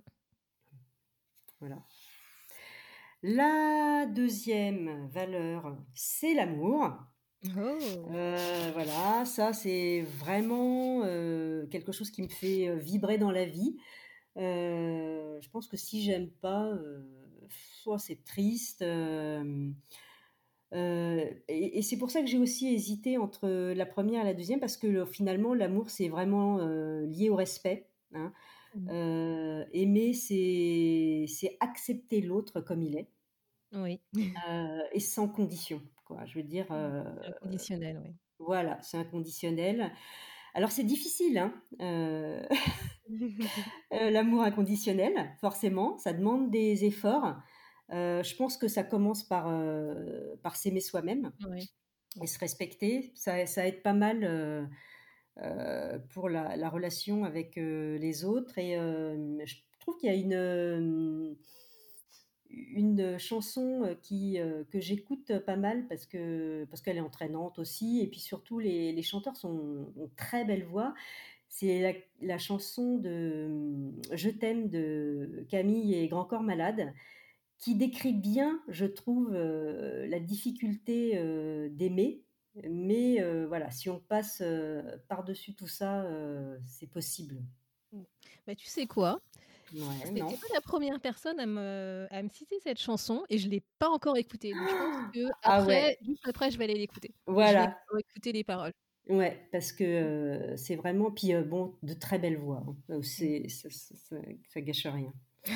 Voilà. 1.60 1.82
La 3.22 4.06
deuxième 4.06 5.06
valeur, 5.06 5.76
c'est 5.94 6.34
l'amour. 6.34 6.92
Oh. 7.44 8.08
Euh, 8.12 8.70
voilà, 8.72 9.24
ça 9.24 9.52
c'est 9.52 10.02
vraiment 10.02 11.02
euh, 11.04 11.66
quelque 11.66 11.90
chose 11.90 12.10
qui 12.10 12.22
me 12.22 12.28
fait 12.28 12.68
euh, 12.68 12.76
vibrer 12.76 13.18
dans 13.18 13.32
la 13.32 13.44
vie. 13.44 13.76
je 14.36 15.48
pense 15.50 15.66
que 15.66 15.76
si 15.76 16.02
j'aime 16.02 16.30
pas, 16.30 16.72
soit 17.48 17.98
c'est 17.98 18.22
triste. 18.24 18.82
et, 18.82 19.72
c'est 21.82 21.98
pour 21.98 22.10
ça 22.10 22.20
que 22.20 22.28
j'ai 22.28 22.38
aussi 22.38 22.72
hésité 22.72 23.18
entre 23.18 23.48
la 23.48 23.86
première 23.86 24.22
et 24.22 24.24
la 24.24 24.34
deuxième, 24.34 24.60
parce 24.60 24.76
que 24.76 25.04
finalement 25.04 25.52
l'amour 25.52 25.90
c'est 25.90 26.08
vraiment 26.08 26.58
lié 26.58 27.28
au 27.28 27.36
respect. 27.36 27.88
Hein. 28.14 28.32
Mmh. 28.74 29.64
aimer, 29.72 30.14
c'est 30.14 31.56
accepter 31.60 32.20
l'autre 32.20 32.60
comme 32.60 32.82
il 32.82 32.96
est. 32.96 33.08
Oui. 33.74 34.00
et 34.92 35.00
sans 35.00 35.28
condition. 35.28 35.82
Je 36.26 36.38
veux 36.38 36.44
dire. 36.44 36.66
Euh, 36.70 37.04
inconditionnel, 37.26 38.00
oui. 38.04 38.10
Voilà, 38.38 38.78
c'est 38.82 38.96
inconditionnel. 38.96 39.92
Alors 40.54 40.70
c'est 40.70 40.84
difficile, 40.84 41.38
hein, 41.38 41.54
euh, 41.80 42.44
euh, 43.94 44.10
l'amour 44.10 44.42
inconditionnel, 44.42 45.34
forcément, 45.40 45.96
ça 45.96 46.12
demande 46.12 46.50
des 46.50 46.84
efforts. 46.84 47.36
je 47.90 48.36
pense 48.36 48.58
que 48.58 48.68
ça 48.68 48.82
commence 48.82 49.24
par, 49.24 49.44
par 50.42 50.56
s'aimer 50.56 50.80
soi-même 50.80 51.32
et 52.20 52.26
se 52.26 52.38
respecter. 52.38 53.12
Ça, 53.14 53.46
ça 53.46 53.66
aide 53.66 53.82
pas 53.82 53.94
mal 53.94 54.68
pour 56.10 56.28
la, 56.28 56.56
la, 56.56 56.68
relation 56.68 57.24
avec 57.24 57.56
les 57.56 58.24
autres. 58.24 58.58
Et 58.58 58.74
je 58.74 59.54
trouve 59.80 59.96
qu'il 59.96 60.10
y 60.10 60.12
a 60.12 60.16
une 60.16 61.36
une 62.52 63.18
chanson 63.18 63.96
qui, 64.02 64.38
que 64.70 64.80
j'écoute 64.80 65.38
pas 65.40 65.56
mal 65.56 65.86
parce 65.88 66.06
que 66.06 66.66
parce 66.70 66.82
qu'elle 66.82 66.96
est 66.96 67.00
entraînante 67.00 67.58
aussi 67.58 68.00
et 68.00 68.06
puis 68.06 68.20
surtout 68.20 68.58
les, 68.58 68.92
les 68.92 69.02
chanteurs 69.02 69.36
sont, 69.36 69.92
ont 69.96 70.10
très 70.16 70.44
belle 70.44 70.64
voix. 70.64 70.94
C'est 71.48 72.02
la, 72.22 72.38
chanson 72.38 72.96
de 72.96 73.48
mmh, 73.48 74.00
Je 74.12 74.30
t'aime 74.30 74.68
de 74.68 75.44
Camille 75.50 75.94
et 75.94 76.08
Grand 76.08 76.24
Corps 76.24 76.42
Malade 76.42 76.92
qui 77.58 77.74
décrit 77.76 78.14
bien, 78.14 78.60
je 78.68 78.86
trouve, 78.86 79.32
la 79.32 80.18
difficulté 80.18 81.14
d'aimer. 81.70 82.22
Mais 82.68 83.22
voilà, 83.46 83.70
si 83.70 83.88
on 83.88 84.00
passe 84.00 84.42
par-dessus 85.08 85.54
tout 85.54 85.68
ça, 85.68 86.04
c'est 86.66 86.88
possible. 86.88 87.42
Mmh. 87.92 88.02
Mais 88.46 88.56
tu 88.56 88.66
sais 88.66 88.86
quoi? 88.86 89.20
Ouais, 89.74 90.20
pas 90.20 90.54
la 90.54 90.60
première 90.60 91.00
personne 91.00 91.40
à 91.40 91.46
me, 91.46 92.06
à 92.10 92.22
me 92.22 92.28
citer 92.28 92.56
cette 92.60 92.78
chanson 92.78 93.24
et 93.30 93.38
je 93.38 93.48
l'ai 93.48 93.62
pas 93.78 93.88
encore 93.88 94.16
écoutée. 94.16 94.52
Donc 94.52 94.68
je 94.68 94.74
pense 94.74 95.12
que 95.14 95.32
ah 95.42 95.56
après, 95.56 95.98
juste 96.02 96.26
après, 96.28 96.50
je 96.50 96.58
vais 96.58 96.64
aller 96.64 96.74
l'écouter. 96.74 97.14
Voilà. 97.26 97.78
Je 97.90 97.96
vais 97.96 98.00
écouter 98.00 98.32
les 98.32 98.44
paroles. 98.44 98.72
Ouais, 99.08 99.48
parce 99.50 99.72
que 99.72 100.54
c'est 100.56 100.76
vraiment, 100.76 101.10
puis 101.10 101.34
bon, 101.44 101.74
de 101.82 101.94
très 101.94 102.18
belles 102.18 102.38
voix. 102.38 102.62
Hein. 102.66 102.76
Mmh. 102.96 103.02
C'est, 103.02 103.48
ça, 103.48 103.68
ça, 104.48 104.60
gâche 104.60 104.86
rien. 104.86 105.12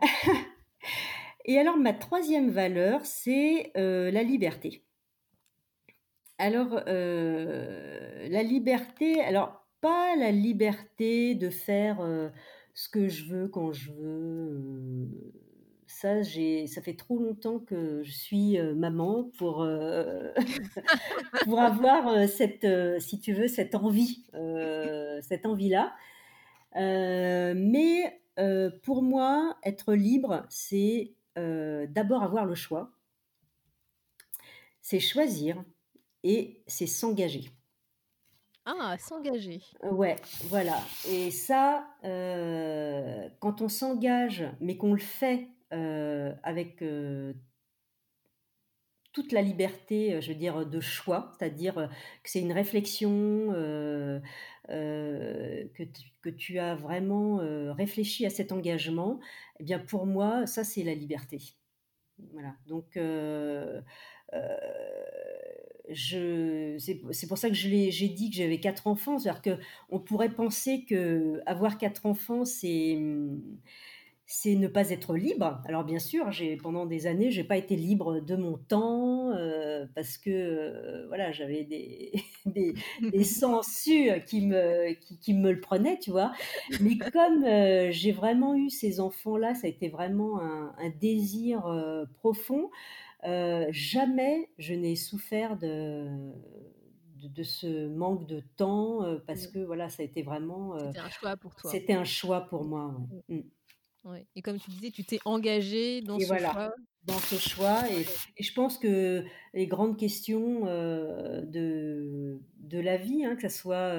et 1.44 1.58
alors, 1.58 1.76
ma 1.76 1.92
troisième 1.92 2.50
valeur, 2.50 3.04
c'est 3.04 3.72
la 3.74 4.22
liberté. 4.22 4.84
Alors, 6.38 6.80
la 6.86 8.42
liberté, 8.42 9.20
alors 9.20 9.64
pas 9.80 10.16
la 10.16 10.32
liberté 10.32 11.34
de 11.34 11.50
faire 11.50 12.00
ce 12.78 12.88
que 12.88 13.08
je 13.08 13.24
veux 13.24 13.48
quand 13.48 13.72
je 13.72 13.90
veux. 13.90 15.08
ça, 15.88 16.22
j'ai, 16.22 16.68
ça 16.68 16.80
fait 16.80 16.94
trop 16.94 17.18
longtemps 17.18 17.58
que 17.58 18.04
je 18.04 18.12
suis 18.12 18.56
maman 18.76 19.32
pour, 19.36 19.66
pour 21.44 21.58
avoir 21.58 22.28
cette, 22.28 22.64
si 23.00 23.18
tu 23.18 23.32
veux, 23.32 23.48
cette 23.48 23.74
envie, 23.74 24.24
cette 25.22 25.44
envie-là. 25.44 25.92
mais 26.76 28.20
pour 28.84 29.02
moi, 29.02 29.58
être 29.64 29.94
libre, 29.94 30.46
c'est 30.48 31.14
d'abord 31.34 32.22
avoir 32.22 32.46
le 32.46 32.54
choix, 32.54 32.92
c'est 34.82 35.00
choisir 35.00 35.64
et 36.22 36.62
c'est 36.68 36.86
s'engager. 36.86 37.50
Ah, 38.70 38.98
s'engager. 38.98 39.62
Ouais, 39.82 40.16
voilà. 40.44 40.78
Et 41.08 41.30
ça, 41.30 41.88
euh, 42.04 43.26
quand 43.40 43.62
on 43.62 43.68
s'engage, 43.70 44.44
mais 44.60 44.76
qu'on 44.76 44.92
le 44.92 45.00
fait 45.00 45.48
euh, 45.72 46.34
avec 46.42 46.82
euh, 46.82 47.32
toute 49.12 49.32
la 49.32 49.40
liberté, 49.40 50.20
je 50.20 50.28
veux 50.28 50.38
dire, 50.38 50.66
de 50.66 50.80
choix, 50.80 51.32
c'est-à-dire 51.38 51.76
que 52.22 52.28
c'est 52.30 52.40
une 52.40 52.52
réflexion, 52.52 53.08
que, 54.68 55.84
tu, 55.84 56.02
que, 56.20 56.28
tu 56.28 56.58
as 56.58 56.74
vraiment 56.74 57.38
réfléchi 57.72 58.26
à 58.26 58.30
cet 58.30 58.52
engagement, 58.52 59.18
eh 59.60 59.64
bien 59.64 59.78
pour 59.78 60.04
moi, 60.04 60.46
ça 60.46 60.62
c'est 60.62 60.82
la 60.82 60.94
liberté. 60.94 61.40
Voilà. 62.34 62.54
Donc 62.66 62.98
c'est 65.94 67.26
pour 67.28 67.38
ça 67.38 67.48
que 67.48 67.54
j'ai 67.54 68.08
dit 68.08 68.30
que 68.30 68.36
j'avais 68.36 68.60
quatre 68.60 68.86
enfants. 68.86 69.18
C'est-à-dire 69.18 69.58
qu'on 69.88 70.00
pourrait 70.00 70.30
penser 70.30 70.84
que 70.88 71.40
avoir 71.46 71.78
quatre 71.78 72.06
enfants, 72.06 72.44
c'est 72.44 72.96
ne 74.46 74.68
pas 74.68 74.90
être 74.90 75.14
libre. 75.16 75.62
Alors 75.64 75.84
bien 75.84 75.98
sûr, 75.98 76.30
j'ai 76.30 76.56
pendant 76.56 76.86
des 76.86 77.06
années, 77.06 77.30
j'ai 77.30 77.44
pas 77.44 77.56
été 77.56 77.76
libre 77.76 78.20
de 78.20 78.36
mon 78.36 78.58
temps 78.58 79.30
euh, 79.32 79.86
parce 79.94 80.18
que 80.18 80.30
euh, 80.30 81.06
voilà, 81.08 81.32
j'avais 81.32 81.64
des, 81.64 82.12
des, 82.46 82.74
des 83.00 83.24
qui 84.26 84.42
me 84.42 85.52
le 85.52 85.60
prenaient, 85.60 85.98
tu 85.98 86.10
vois. 86.10 86.32
Mais 86.80 86.98
comme 86.98 87.44
euh, 87.44 87.90
j'ai 87.90 88.12
vraiment 88.12 88.54
eu 88.54 88.68
ces 88.70 89.00
enfants-là, 89.00 89.54
ça 89.54 89.66
a 89.66 89.70
été 89.70 89.88
vraiment 89.88 90.40
un 90.40 90.90
désir 91.00 91.62
profond. 92.20 92.70
Euh, 93.24 93.66
jamais 93.70 94.48
je 94.58 94.74
n'ai 94.74 94.94
souffert 94.94 95.56
de, 95.56 96.06
de, 97.16 97.42
ce 97.42 97.88
manque 97.88 98.28
de 98.28 98.40
temps 98.56 99.02
euh, 99.02 99.18
parce 99.26 99.48
mmh. 99.48 99.52
que 99.52 99.58
voilà, 99.58 99.88
ça 99.88 100.02
a 100.02 100.06
été 100.06 100.22
vraiment. 100.22 100.76
Euh, 100.76 100.86
c'était 100.86 101.00
un 101.00 101.10
choix 101.10 101.36
pour 101.36 101.54
toi. 101.56 101.70
C'était 101.70 101.94
un 101.94 102.04
choix 102.04 102.42
pour 102.42 102.64
moi. 102.64 102.94
Mmh. 103.28 103.40
Ouais. 104.04 104.26
Et 104.36 104.42
comme 104.42 104.58
tu 104.60 104.70
disais, 104.70 104.90
tu 104.90 105.04
t'es 105.04 105.18
engagé 105.24 106.00
dans 106.00 106.18
ce 106.18 106.26
choix. 106.26 106.74
Dans 107.04 107.18
ce 107.18 107.36
choix. 107.36 107.82
Et, 107.90 108.06
et, 108.36 108.42
je 108.42 108.52
pense 108.54 108.78
que 108.78 109.24
les 109.52 109.66
grandes 109.66 109.96
questions 109.96 110.64
de, 110.66 112.40
de 112.58 112.78
la 112.78 112.96
vie, 112.96 113.24
hein, 113.24 113.34
que 113.34 113.48
ce 113.48 113.58
soit. 113.58 113.94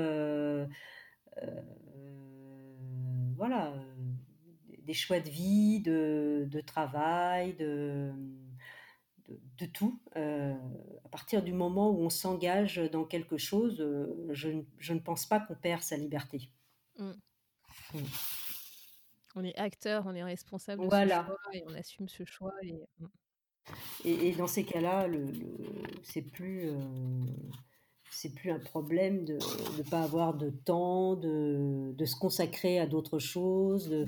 voilà, 3.35 3.73
des 4.83 4.93
choix 4.93 5.19
de 5.19 5.29
vie, 5.29 5.81
de, 5.81 6.47
de 6.49 6.61
travail, 6.61 7.53
de 7.55 8.13
de, 9.57 9.65
tout. 9.65 10.01
Euh, 10.15 10.53
à 11.05 11.09
partir 11.09 11.43
du 11.43 11.53
moment 11.53 11.89
où 11.91 12.01
on 12.01 12.09
s'engage 12.09 12.77
dans 12.91 13.05
quelque 13.05 13.37
chose, 13.37 13.79
euh, 13.81 14.27
je, 14.31 14.49
ne 14.93 14.99
pense 14.99 15.25
pas 15.25 15.39
qu'on 15.39 15.55
perd 15.55 15.81
sa 15.81 15.97
liberté. 15.97 16.49
Mm. 16.97 17.11
Mm. 17.93 17.99
On 19.35 19.43
est 19.43 19.57
acteur, 19.57 20.05
on 20.07 20.15
est 20.15 20.23
responsable 20.23 20.85
voilà. 20.85 21.23
de 21.23 21.27
ce 21.27 21.27
choix 21.27 21.55
et 21.55 21.63
on 21.67 21.73
assume 21.75 22.09
ce 22.09 22.25
choix. 22.25 22.53
Et, 22.63 22.73
mm. 22.73 23.07
et, 24.05 24.31
dans 24.33 24.47
ces 24.47 24.63
cas-là, 24.63 25.07
le, 25.07 25.27
c'est 26.03 26.21
plus, 26.21 26.69
euh, 26.69 26.77
c'est 28.11 28.33
plus 28.33 28.51
un 28.51 28.59
problème 28.59 29.25
de 29.25 29.35
ne 29.77 29.89
pas 29.89 30.03
avoir 30.03 30.33
de 30.33 30.49
temps, 30.49 31.15
de, 31.15 31.93
de 31.93 32.05
se 32.05 32.15
consacrer 32.15 32.79
à 32.79 32.87
d'autres 32.87 33.19
choses. 33.19 33.89
De, 33.89 34.07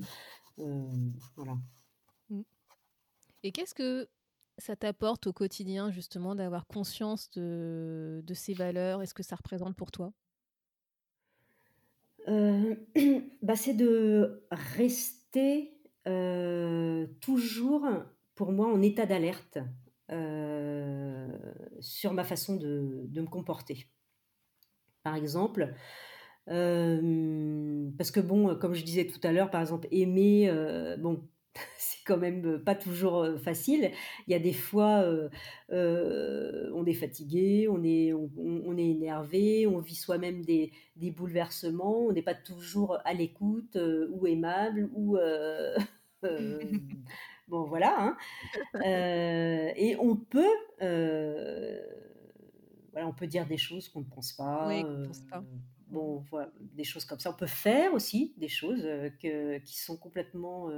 voilà. 1.36 1.58
Et 3.44 3.52
qu'est-ce 3.52 3.74
que 3.74 4.08
ça 4.58 4.76
t'apporte 4.76 5.28
au 5.28 5.34
quotidien 5.34 5.92
justement 5.92 6.36
d'avoir 6.36 6.68
conscience 6.68 7.30
de, 7.32 8.24
ces 8.34 8.54
valeurs 8.54 9.02
Est-ce 9.02 9.14
que 9.14 9.24
ça 9.24 9.36
représente 9.36 9.76
pour 9.76 9.92
toi? 9.92 10.14
Euh, 12.28 12.76
bah 13.42 13.56
C'est 13.56 13.74
de 13.74 14.46
rester 14.52 15.74
euh, 16.08 17.08
toujours, 17.20 17.88
pour 18.36 18.52
moi, 18.52 18.68
en 18.68 18.82
état 18.82 19.06
d'alerte 19.06 19.60
euh, 20.12 21.28
sur 21.80 22.14
ma 22.14 22.24
façon 22.24 22.56
de, 22.56 23.06
de, 23.08 23.22
me 23.22 23.28
comporter. 23.28 23.88
Par 25.04 25.16
exemple, 25.16 25.74
parce 26.46 28.12
que 28.12 28.20
bon, 28.20 28.56
comme 28.56 28.74
je 28.74 28.84
disais 28.84 29.08
tout 29.08 29.20
à 29.24 29.32
l'heure, 29.32 29.50
par 29.50 29.62
exemple, 29.62 29.88
aimer, 29.92 30.52
bon, 31.00 31.28
c'est 31.78 32.04
quand 32.06 32.18
même 32.18 32.60
pas 32.64 32.76
toujours 32.76 33.28
facile. 33.40 33.92
Il 34.28 34.32
y 34.32 34.36
a 34.36 34.40
des 34.40 34.54
fois, 34.54 35.06
on 35.70 36.86
est 36.86 36.94
fatigué, 36.94 37.68
on 37.70 37.84
est, 37.84 38.14
on, 38.14 38.78
est 38.78 38.90
énervé, 38.90 39.68
on 39.68 39.80
vit 39.80 39.96
soi-même 39.96 40.44
des, 40.44 40.72
des, 40.96 41.12
bouleversements, 41.12 42.06
on 42.08 42.12
n'est 42.14 42.22
pas 42.22 42.36
toujours 42.36 42.98
à 43.06 43.14
l'écoute 43.14 43.78
ou 44.12 44.28
aimable 44.28 44.90
ou 44.94 45.18
bon, 47.48 47.64
voilà. 47.66 47.98
Hein. 48.00 48.18
et 49.76 49.96
on 50.00 50.16
peut, 50.16 50.46
voilà, 52.92 53.08
on 53.08 53.14
peut 53.14 53.28
dire 53.28 53.46
des 53.46 53.58
choses 53.58 53.90
qu'on 53.90 54.02
ne 54.02 54.06
pense 54.06 54.34
pas. 54.34 54.68
Oui, 54.68 54.84
pense 55.08 55.22
pas. 55.22 55.44
Bon, 55.92 56.24
voilà, 56.32 56.52
des 56.58 56.84
choses 56.84 57.06
comme 57.06 57.20
ça. 57.20 57.30
On 57.30 57.36
peut 57.38 57.46
faire 57.46 57.94
aussi 57.94 58.34
des 58.38 58.48
choses 58.48 58.82
que, 59.22 59.58
qui 59.60 59.80
sont 59.80 59.98
complètement 59.98 60.70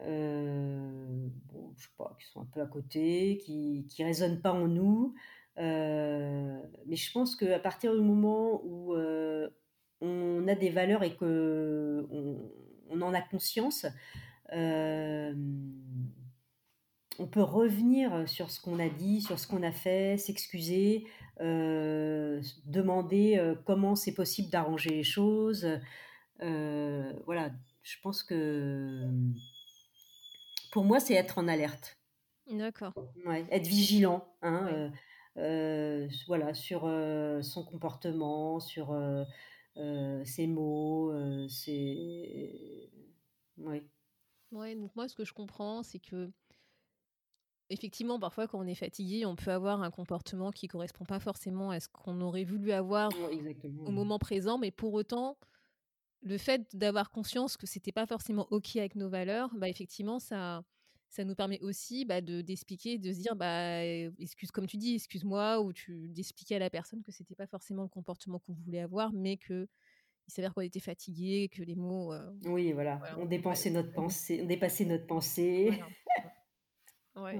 euh, 0.00 1.28
bon, 1.52 1.72
je 1.76 1.84
sais 1.84 1.92
pas, 1.96 2.16
qui 2.18 2.26
sont 2.26 2.40
un 2.40 2.46
peu 2.46 2.60
à 2.60 2.66
côté, 2.66 3.38
qui 3.44 3.86
qui 3.88 4.04
résonnent 4.04 4.40
pas 4.40 4.52
en 4.52 4.66
nous. 4.68 5.14
Euh, 5.58 6.60
mais 6.86 6.96
je 6.96 7.12
pense 7.12 7.36
qu'à 7.36 7.60
partir 7.60 7.94
du 7.94 8.00
moment 8.00 8.60
où 8.64 8.94
euh, 8.94 9.48
on 10.00 10.48
a 10.48 10.54
des 10.54 10.70
valeurs 10.70 11.02
et 11.04 11.14
que 11.16 12.06
on, 12.10 13.00
en 13.00 13.14
a 13.14 13.20
conscience, 13.20 13.86
on 17.18 17.26
peut 17.26 17.42
revenir 17.42 18.28
sur 18.28 18.50
ce 18.50 18.60
qu'on 18.60 18.78
a 18.78 18.88
dit, 18.88 19.22
sur 19.22 19.38
ce 19.38 19.46
qu'on 19.46 19.62
a 19.62 19.72
fait, 19.72 20.18
s'excuser, 20.18 21.06
demander 21.40 23.54
comment 23.66 23.94
c'est 23.94 24.14
possible 24.14 24.50
d'arranger 24.50 24.90
les 24.90 25.04
choses. 25.04 25.68
voilà, 26.40 27.50
je 27.82 27.96
pense 28.02 28.22
que 28.22 29.04
pour 30.72 30.84
moi, 30.84 30.98
c'est 30.98 31.14
être 31.14 31.38
en 31.38 31.46
alerte. 31.46 31.96
D'accord. 32.50 32.92
Ouais, 33.24 33.46
être 33.50 33.66
vigilant, 33.66 34.26
hein, 34.42 34.68
euh, 34.72 34.90
euh, 35.38 36.08
voilà, 36.26 36.52
sur 36.52 36.84
euh, 36.84 37.40
son 37.42 37.64
comportement, 37.64 38.60
sur 38.60 38.94
ses 40.24 40.46
mots, 40.48 41.12
ses... 41.48 42.90
Ouais. 43.56 43.84
Ouais, 44.50 44.74
donc 44.74 44.94
moi, 44.96 45.08
ce 45.08 45.14
que 45.14 45.24
je 45.24 45.32
comprends, 45.32 45.82
c'est 45.82 46.00
que 46.00 46.30
effectivement, 47.70 48.18
parfois, 48.18 48.46
quand 48.46 48.58
on 48.58 48.66
est 48.66 48.74
fatigué, 48.74 49.26
on 49.26 49.36
peut 49.36 49.50
avoir 49.50 49.82
un 49.82 49.90
comportement 49.90 50.50
qui 50.50 50.68
correspond 50.68 51.04
pas 51.04 51.20
forcément 51.20 51.70
à 51.70 51.80
ce 51.80 51.88
qu'on 51.88 52.20
aurait 52.20 52.44
voulu 52.44 52.72
avoir 52.72 53.10
au 53.86 53.90
moment 53.90 54.18
présent, 54.18 54.58
mais 54.58 54.70
pour 54.70 54.94
autant, 54.94 55.36
le 56.22 56.38
fait 56.38 56.74
d'avoir 56.74 57.10
conscience 57.10 57.56
que 57.56 57.66
c'était 57.66 57.92
pas 57.92 58.06
forcément 58.06 58.46
ok 58.50 58.76
avec 58.76 58.96
nos 58.96 59.08
valeurs, 59.08 59.50
bah 59.54 59.68
effectivement 59.68 60.18
ça 60.18 60.64
ça 61.10 61.22
nous 61.22 61.34
permet 61.34 61.60
aussi 61.60 62.04
bah, 62.06 62.20
de 62.20 62.40
d'expliquer, 62.40 62.98
de 62.98 63.12
se 63.12 63.20
dire 63.20 63.36
bah 63.36 63.84
excuse 63.84 64.50
comme 64.50 64.66
tu 64.66 64.78
dis, 64.78 64.94
excuse-moi 64.94 65.60
ou 65.60 65.72
tu 65.72 66.08
d'expliquer 66.08 66.56
à 66.56 66.58
la 66.58 66.70
personne 66.70 67.02
que 67.02 67.12
c'était 67.12 67.34
pas 67.34 67.46
forcément 67.46 67.82
le 67.82 67.88
comportement 67.88 68.38
qu'on 68.38 68.54
voulait 68.54 68.80
avoir, 68.80 69.12
mais 69.12 69.36
que 69.36 69.68
il 70.26 70.32
s'avère 70.32 70.54
qu'on 70.54 70.62
était 70.62 70.80
fatigué, 70.80 71.50
que 71.52 71.62
les 71.62 71.74
mots. 71.74 72.14
oui, 72.46 72.72
voilà, 72.72 72.98
on 73.18 73.26
dépensait 73.26 73.70
notre 73.70 73.92
pensée, 73.92 74.40
on 74.42 74.46
dépassait 74.46 74.86
notre 74.86 75.06
pensée. 75.06 75.70
ouais. 77.16 77.38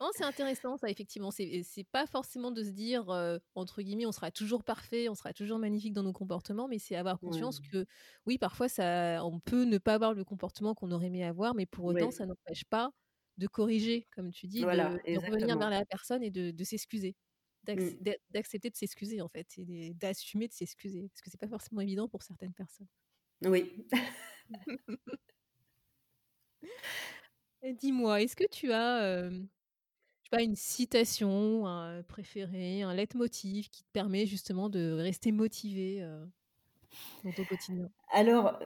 Non, 0.00 0.10
c'est 0.12 0.24
intéressant 0.24 0.76
ça, 0.76 0.90
effectivement. 0.90 1.30
C'est, 1.30 1.62
c'est 1.64 1.84
pas 1.84 2.06
forcément 2.06 2.50
de 2.50 2.62
se 2.62 2.70
dire, 2.70 3.06
entre 3.54 3.82
guillemets, 3.82 4.06
on 4.06 4.12
sera 4.12 4.30
toujours 4.30 4.62
parfait, 4.62 5.08
on 5.08 5.14
sera 5.14 5.32
toujours 5.32 5.58
magnifique 5.58 5.94
dans 5.94 6.02
nos 6.02 6.12
comportements, 6.12 6.68
mais 6.68 6.78
c'est 6.78 6.96
avoir 6.96 7.18
conscience 7.18 7.60
que, 7.60 7.86
oui, 8.26 8.36
parfois, 8.36 8.68
ça, 8.68 9.24
on 9.24 9.40
peut 9.40 9.64
ne 9.64 9.78
pas 9.78 9.94
avoir 9.94 10.12
le 10.12 10.24
comportement 10.24 10.74
qu'on 10.74 10.90
aurait 10.90 11.06
aimé 11.06 11.24
avoir, 11.24 11.54
mais 11.54 11.64
pour 11.64 11.86
autant, 11.86 12.10
ça 12.10 12.26
n'empêche 12.26 12.64
pas 12.64 12.90
de 13.38 13.46
corriger, 13.46 14.06
comme 14.14 14.30
tu 14.32 14.46
dis, 14.46 14.60
de, 14.60 14.66
revenir 15.18 15.58
vers 15.58 15.70
la 15.70 15.84
personne 15.86 16.22
et 16.22 16.30
de, 16.30 16.64
s'excuser. 16.64 17.16
Mmh. 17.66 18.12
D'accepter 18.30 18.70
de 18.70 18.76
s'excuser, 18.76 19.22
en 19.22 19.28
fait, 19.28 19.46
et 19.56 19.94
d'assumer 19.94 20.46
de 20.46 20.52
s'excuser. 20.52 21.08
Parce 21.08 21.22
que 21.22 21.30
c'est 21.30 21.40
pas 21.40 21.48
forcément 21.48 21.80
évident 21.80 22.06
pour 22.06 22.22
certaines 22.22 22.52
personnes. 22.52 22.88
Oui. 23.44 23.86
Dis-moi, 27.80 28.22
est-ce 28.22 28.36
que 28.36 28.46
tu 28.48 28.72
as 28.72 29.30
pas, 30.30 30.42
une 30.42 30.56
citation 30.56 31.64
préférée, 32.08 32.82
un 32.82 32.94
leitmotiv 32.94 33.68
qui 33.70 33.82
te 33.84 33.90
permet 33.92 34.26
justement 34.26 34.68
de 34.68 34.92
rester 34.92 35.32
motivé 35.32 36.06
dans 37.24 37.32
ton 37.32 37.44
quotidien? 37.44 37.88
Alors, 38.12 38.58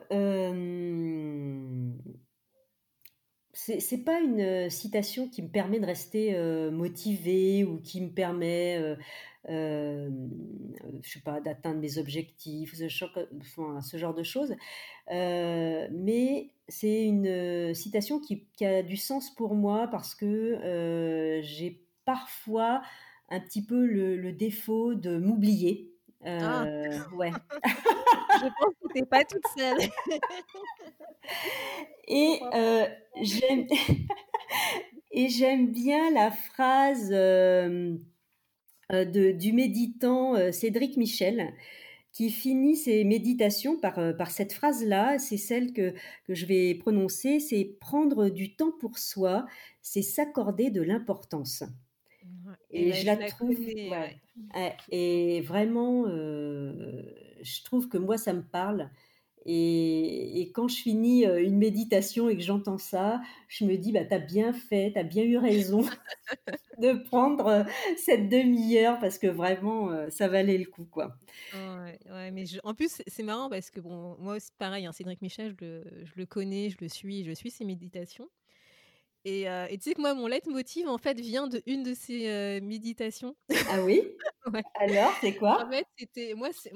c'est 3.53 4.03
pas 4.03 4.19
une 4.19 4.69
citation 4.69 5.27
qui 5.29 5.41
me 5.41 5.49
permet 5.49 5.79
de 5.79 5.85
rester 5.85 6.35
motivé 6.71 7.63
ou 7.63 7.79
qui 7.79 8.01
me 8.01 8.09
permet, 8.09 8.97
je 9.47 10.09
sais 11.03 11.21
pas, 11.21 11.41
d'atteindre 11.41 11.79
mes 11.79 11.97
objectifs, 11.97 12.75
ce, 12.75 12.87
ce 12.87 13.97
genre 13.97 14.13
de 14.13 14.23
choses. 14.23 14.55
mais 15.09 16.51
c'est 16.67 17.05
une 17.05 17.73
citation 17.73 18.19
qui, 18.19 18.45
a 18.63 18.83
du 18.83 18.97
sens 18.97 19.33
pour 19.35 19.55
moi 19.55 19.87
parce 19.87 20.15
que 20.15 21.41
j'ai 21.43 21.81
parfois 22.05 22.81
un 23.29 23.39
petit 23.39 23.65
peu 23.65 23.85
le, 23.85 24.31
défaut 24.31 24.93
de 24.95 25.17
m'oublier. 25.17 25.87
Ah. 26.23 26.65
Ouais. 27.15 27.31
je 27.65 28.47
pense 28.59 28.73
que 28.81 28.93
t'es 28.93 29.05
pas 29.05 29.23
toute 29.23 29.45
seule. 29.57 29.79
Et 32.07 32.41
euh, 32.53 32.87
j'aime 33.21 33.67
et 35.11 35.29
j'aime 35.29 35.71
bien 35.71 36.11
la 36.11 36.31
phrase 36.31 37.09
euh, 37.11 37.95
euh, 37.95 37.97
de, 38.91 39.31
du 39.31 39.53
méditant 39.53 40.51
Cédric 40.51 40.97
Michel 40.97 41.53
qui 42.11 42.29
finit 42.29 42.75
ses 42.75 43.05
méditations 43.05 43.79
par, 43.79 44.15
par 44.17 44.31
cette 44.31 44.51
phrase-là, 44.51 45.17
c'est 45.17 45.37
celle 45.37 45.71
que, 45.71 45.93
que 46.25 46.33
je 46.33 46.45
vais 46.45 46.75
prononcer, 46.75 47.39
c'est 47.39 47.77
prendre 47.79 48.27
du 48.27 48.53
temps 48.55 48.73
pour 48.79 48.97
soi, 48.97 49.45
c'est 49.81 50.01
s'accorder 50.01 50.71
de 50.71 50.81
l'importance. 50.81 51.63
Et, 52.69 52.91
je, 52.91 53.05
la, 53.05 53.15
trouve, 53.15 53.55
et 54.89 55.41
vraiment, 55.41 56.05
je 56.07 57.63
trouve 57.63 57.87
que 57.87 57.97
moi, 57.97 58.17
ça 58.17 58.33
me 58.33 58.43
parle. 58.43 58.89
Et, 59.45 60.51
quand 60.53 60.67
je 60.67 60.75
finis 60.75 61.25
une 61.25 61.57
méditation 61.57 62.29
et 62.29 62.35
que 62.35 62.43
j'entends 62.43 62.77
ça, 62.77 63.21
je 63.47 63.65
me 63.65 63.75
dis, 63.77 63.91
bah, 63.91 64.05
tu 64.05 64.13
as 64.13 64.19
bien 64.19 64.53
fait, 64.53 64.91
tu 64.93 64.99
as 64.99 65.03
bien 65.03 65.23
eu 65.23 65.37
raison 65.37 65.81
de 66.77 66.93
prendre 66.93 67.65
cette 67.97 68.29
demi-heure 68.29 68.99
parce 68.99 69.17
que 69.17 69.27
vraiment, 69.27 69.89
ça 70.09 70.27
valait 70.27 70.57
le 70.57 70.65
coup. 70.65 70.85
Quoi. 70.85 71.15
Ouais, 71.53 72.31
mais 72.31 72.45
en 72.63 72.73
plus, 72.73 73.01
c'est 73.07 73.23
marrant 73.23 73.49
parce 73.49 73.71
que 73.71 73.79
bon, 73.79 74.15
moi 74.19 74.35
aussi, 74.35 74.49
pareil, 74.57 74.85
hein, 74.85 74.91
Cédric 74.91 75.21
Michel, 75.21 75.55
je 75.59 75.65
le, 75.65 75.83
je 76.03 76.11
le, 76.15 76.25
connais, 76.25 76.69
je 76.69 76.77
le 76.81 76.89
suis, 76.89 77.23
je 77.23 77.31
suis 77.31 77.49
ses 77.49 77.65
méditations. 77.65 78.29
Et, 79.25 79.45
tu 79.71 79.81
sais 79.81 79.93
que 79.93 80.01
moi, 80.01 80.13
mon 80.13 80.27
leitmotiv, 80.27 80.87
en 80.87 80.97
fait, 80.97 81.19
vient 81.19 81.47
de 81.47 81.61
une 81.65 81.83
de 81.83 81.93
ces 81.93 82.59
méditations. 82.61 83.35
Ah 83.69 83.81
oui? 83.83 84.03
Alors, 84.75 85.13
c'est 85.21 85.35
quoi? 85.35 85.65
En 85.65 85.69
fait, 85.69 85.85
c'était 85.97 86.33
moi, 86.35 86.49
c'est, 86.53 86.71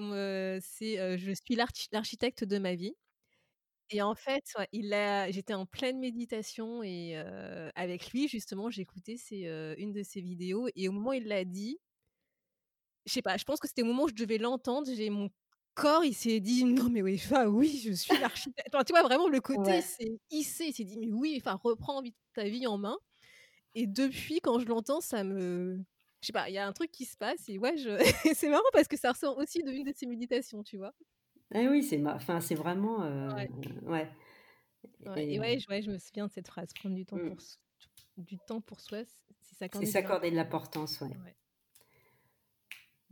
je 1.18 1.32
suis 1.34 1.56
l'architecte 1.92 2.44
de 2.44 2.58
ma 2.58 2.76
vie. 2.76 2.96
Et 3.92 4.02
en 4.02 4.16
fait, 4.16 4.44
il 4.72 4.94
a, 4.94 5.30
j'étais 5.30 5.54
en 5.54 5.66
pleine 5.66 6.00
méditation 6.00 6.82
et 6.84 7.16
avec 7.76 8.12
lui, 8.12 8.28
justement, 8.28 8.70
j'écoutais 8.70 9.18
une 9.78 9.94
de 9.94 10.04
ses 10.04 10.22
vidéos. 10.22 10.68
Et 10.76 10.88
au 10.88 10.92
moment 10.92 11.10
où 11.12 11.14
il 11.14 11.28
l'a 11.28 11.46
dit, 11.46 11.80
je 13.06 13.14
sais 13.14 13.22
pas, 13.22 13.38
je 13.38 13.44
pense 13.44 13.60
que 13.60 13.68
c'était 13.68 13.84
au 13.84 13.86
moment 13.86 14.04
où 14.04 14.10
je 14.10 14.16
devais 14.16 14.38
l'entendre. 14.38 14.88
J'ai 14.92 15.10
mon 15.10 15.30
corps, 15.76 16.04
il 16.04 16.16
s'est 16.16 16.40
dit 16.40 16.64
non 16.66 16.90
mais 16.90 17.02
oui, 17.02 17.22
enfin, 17.24 17.46
oui, 17.46 17.82
je 17.84 17.92
suis 17.92 18.18
l'architecte. 18.18 18.70
tu 18.86 18.94
vois 18.94 19.04
vraiment 19.04 19.28
le 19.28 19.42
côté, 19.42 19.82
c'est 19.82 20.20
hissé. 20.32 20.66
Il 20.68 20.74
s'est 20.74 20.84
dit 20.84 20.98
mais 20.98 21.12
oui, 21.12 21.36
enfin 21.38 21.60
reprends 21.64 22.02
ta 22.34 22.46
vie 22.46 22.66
en 22.66 22.78
main. 22.78 22.98
Et 23.76 23.88
depuis, 23.88 24.40
quand 24.40 24.60
je 24.60 24.66
l'entends, 24.66 25.02
ça 25.02 25.24
me, 25.24 25.84
je 26.26 26.28
sais 26.28 26.34
pas, 26.34 26.50
il 26.50 26.54
y 26.54 26.58
a 26.58 26.66
un 26.66 26.74
truc 26.74 26.92
qui 26.92 27.06
se 27.06 27.16
passe 27.16 27.48
et 27.48 27.60
ouais, 27.60 27.78
je... 27.78 27.90
c'est 28.36 28.50
marrant 28.50 28.64
parce 28.74 28.88
que 28.88 28.98
ça 28.98 29.12
ressort 29.12 29.38
aussi 29.38 29.62
d'une 29.62 29.84
de 29.84 29.94
ces 29.96 30.08
méditations, 30.08 30.64
tu 30.64 30.78
vois? 30.78 30.92
Ah 31.54 31.60
oui, 31.70 31.84
c'est 31.84 32.04
enfin, 32.08 32.42
c'est 32.42 32.56
vraiment, 32.56 33.00
ouais. 33.86 34.10
et, 35.18 35.40
ouais, 35.40 35.60
je, 35.60 35.70
ouais, 35.70 35.84
je 35.84 35.92
me 35.92 36.00
souviens 36.00 36.26
de 36.26 36.32
cette 36.32 36.48
phrase, 36.48 36.74
prendre 36.74 36.96
du 36.96 37.06
temps 37.06 37.18
mmh. 37.18 37.30
pour 37.30 37.38
du 38.18 38.38
temps 38.40 38.62
pour 38.62 38.80
soi, 38.80 39.04
c'est 39.42 39.56
s'accorder. 39.56 39.86
C'est 39.86 39.92
s'accorder 39.92 40.32
de 40.32 40.36
l'importance, 40.36 41.02
ouais. 41.02 41.12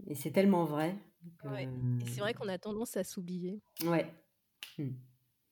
Et 0.08 0.16
c'est 0.16 0.32
tellement 0.32 0.66
vrai. 0.66 0.96
Et 1.46 1.68
c'est 2.08 2.20
vrai 2.20 2.34
qu'on 2.34 2.48
a 2.48 2.58
tendance 2.58 2.98
à 2.98 3.04
s'oublier. 3.04 3.62
Ouais. 3.86 4.12
Mmh. 4.80 4.90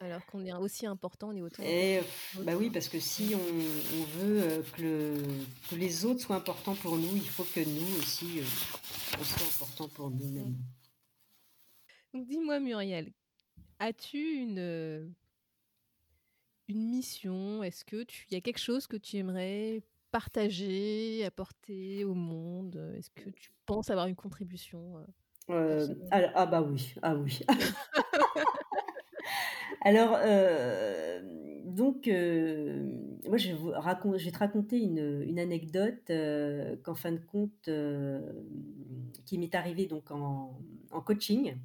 Alors 0.02 0.26
qu'on 0.26 0.44
est 0.44 0.54
aussi 0.54 0.88
important, 0.88 1.30
on 1.30 1.36
est 1.36 1.42
autant. 1.42 1.62
Et, 1.64 2.02
bah 2.40 2.54
oui, 2.58 2.72
parce 2.72 2.90
que 2.90 3.00
si 3.00 3.36
on, 3.36 4.18
veut 4.18 4.42
euh, 4.42 4.62
que, 4.76 5.24
que, 5.70 5.76
les 5.76 6.06
autres 6.06 6.22
soient 6.22 6.36
importants 6.36 6.74
pour 6.74 6.98
nous, 6.98 7.16
il 7.16 7.30
faut 7.30 7.44
que 7.44 7.60
nous 7.60 8.00
aussi, 8.00 8.40
euh, 8.40 8.44
on 9.20 9.24
soit 9.24 9.46
importants 9.46 9.88
pour 9.90 10.10
nous-mêmes. 10.10 10.56
Donc 12.14 12.26
dis-moi 12.26 12.60
Muriel, 12.60 13.14
as-tu 13.78 14.18
une, 14.18 14.58
euh, 14.58 15.08
une 16.68 16.90
mission? 16.90 17.62
Est-ce 17.62 17.86
que 17.86 18.04
tu 18.04 18.26
y 18.32 18.36
a 18.36 18.42
quelque 18.42 18.60
chose 18.60 18.88
que 18.88 18.98
tu 18.98 19.18
aimerais 19.18 19.84
partager, 20.10 21.24
apporter 21.26 22.06
au 22.06 22.16
monde? 22.16 22.92
Est-ce 22.98 23.12
que 23.12 23.30
tu 23.30 23.52
penses 23.68 23.92
avoir 23.92 24.08
une 24.08 24.16
contribution 24.16 25.06
euh, 25.50 25.88
ah, 26.12 26.46
bah 26.46 26.62
oui, 26.62 26.94
ah 27.02 27.16
oui. 27.16 27.42
Alors, 29.82 30.16
euh, 30.16 31.20
donc, 31.66 32.06
moi, 32.06 33.38
je 33.38 33.52
vais, 33.52 34.32
te 34.32 34.38
raconter 34.38 34.80
une, 34.80 35.40
anecdote 35.40 36.12
qu'en 36.84 36.96
fin 36.96 37.12
de 37.12 37.20
compte, 37.20 37.70
qui 39.26 39.38
m'est 39.38 39.56
arrivée 39.56 39.88
donc 39.88 40.12
en, 40.12 40.56
coaching. 41.06 41.56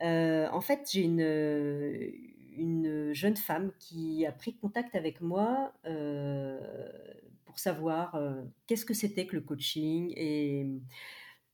en 0.00 0.60
fait, 0.60 0.88
j'ai 0.90 1.02
une, 1.02 1.20
une 2.56 3.12
jeune 3.12 3.36
femme 3.36 3.70
qui 3.78 4.24
a 4.24 4.32
pris 4.32 4.56
contact 4.56 4.94
avec 4.94 5.20
moi 5.20 5.72
pour 7.44 7.58
savoir 7.58 8.18
qu'est-ce 8.66 8.86
que 8.86 8.94
c'était 8.94 9.26
que 9.26 9.36
le 9.36 9.42
coaching 9.42 10.12
et 10.16 10.66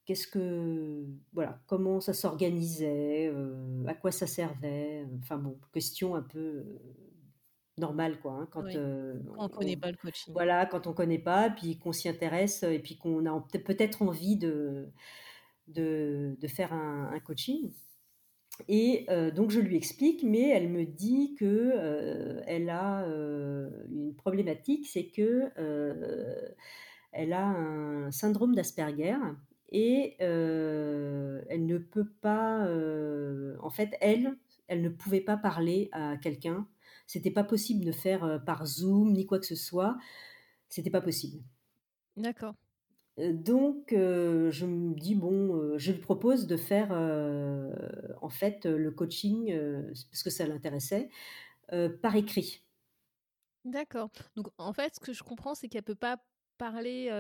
qu'est-ce 0.05 0.27
que 0.27 1.05
voilà 1.33 1.61
comment 1.67 2.01
ça 2.01 2.13
s'organisait, 2.13 3.33
à 3.87 3.95
quoi 3.95 4.11
ça 4.11 4.27
servait. 4.27 5.07
Enfin 5.21 5.39
bon, 5.39 5.59
question 5.73 6.15
un 6.15 6.23
peu 6.23 6.65
normal 7.79 8.21
quoi 8.21 8.33
hein, 8.33 8.49
quand, 8.51 8.65
on 9.39 9.49
connaît 9.49 9.77
pas 9.77 9.91
le 9.91 9.97
coaching 9.97 10.33
voilà 10.35 10.67
quand 10.67 10.87
on 10.87 10.93
connaît 10.93 11.19
pas 11.19 11.49
puis 11.51 11.79
qu'on 11.79 11.93
s'y 11.93 12.09
intéresse 12.09 12.63
et 12.65 12.79
puis 12.79 12.99
qu'on 12.99 13.25
a 13.27 13.47
peut-être 13.65 14.03
envie 14.03 14.37
de, 14.37 14.91
de, 15.69 16.37
de 16.39 16.49
faire 16.49 16.73
un, 16.75 17.19
coaching 17.21 17.73
et 18.69 19.07
donc 19.35 19.51
je 19.51 19.61
lui 19.61 19.77
explique 19.77 20.23
mais 20.23 20.51
elle 20.51 20.69
me 20.69 20.85
dit 20.85 21.35
que 21.35 22.43
elle 22.47 22.69
a 22.69 23.07
une 23.89 24.15
problématique 24.17 24.87
c'est 24.87 25.07
que 25.07 25.51
elle 27.13 27.33
a 27.33 27.47
un 27.47 28.11
syndrome 28.11 28.55
d'Asperger 28.55 29.17
et 29.73 30.17
elle 30.21 31.67
ne 31.67 31.79
peut 31.79 32.09
pas 32.21 32.69
en 33.61 33.71
fait 33.71 33.97
elle 34.01 34.37
elle 34.69 34.81
ne 34.83 34.89
pouvait 34.89 35.21
pas 35.21 35.37
parler 35.37 35.89
à 35.93 36.17
quelqu'un 36.17 36.69
c'était 37.07 37.31
pas 37.31 37.45
possible 37.45 37.85
de 37.85 37.93
faire 37.93 38.43
par 38.47 38.65
Zoom 38.65 39.13
ni 39.13 39.27
quoi 39.27 39.39
que 39.39 39.45
ce 39.45 39.55
soit. 39.55 39.99
C'était 40.69 40.89
pas 40.89 41.03
possible. 41.03 41.43
D'accord. 42.17 42.55
Donc, 43.19 43.89
je 43.91 44.65
me 44.65 44.95
dis 44.95 45.15
bon, 45.15 45.77
je 45.77 45.93
lui 45.93 46.01
propose 46.01 46.47
de 46.47 46.57
faire 46.57 46.91
en 48.23 48.29
fait 48.31 48.65
le 48.65 48.91
coaching 48.91 49.55
parce 50.11 50.23
que 50.23 50.31
ça 50.31 50.47
l'intéressait 50.47 51.11
par 52.01 52.17
écrit. 52.17 52.65
D'accord. 53.67 54.11
Donc, 54.35 54.49
en 54.57 54.73
fait, 54.73 54.95
ce 54.95 55.01
que 55.01 55.13
je 55.13 55.23
comprends, 55.23 55.55
c'est 55.55 55.69
qu'elle 55.69 55.83
peut 55.83 55.95
pas 55.95 56.17
parler 56.59 57.11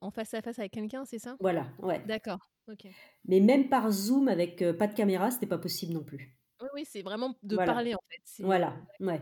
en 0.00 0.10
face 0.10 0.34
à 0.34 0.42
face 0.42 0.58
avec 0.58 0.72
quelqu'un, 0.72 1.04
c'est 1.04 1.18
ça? 1.18 1.36
Voilà, 1.40 1.66
ouais. 1.80 2.02
D'accord. 2.06 2.50
Ok. 2.70 2.86
Mais 3.24 3.40
même 3.40 3.68
par 3.68 3.90
Zoom 3.90 4.28
avec 4.28 4.64
pas 4.78 4.86
de 4.86 4.94
caméra, 4.94 5.30
c'était 5.30 5.46
pas 5.46 5.58
possible 5.58 5.92
non 5.94 6.04
plus. 6.04 6.36
Oui, 6.60 6.68
oui, 6.74 6.84
c'est 6.84 7.02
vraiment 7.02 7.34
de 7.42 7.56
parler 7.56 7.94
en 7.94 8.00
fait. 8.10 8.42
Voilà, 8.42 8.76
ouais. 9.00 9.20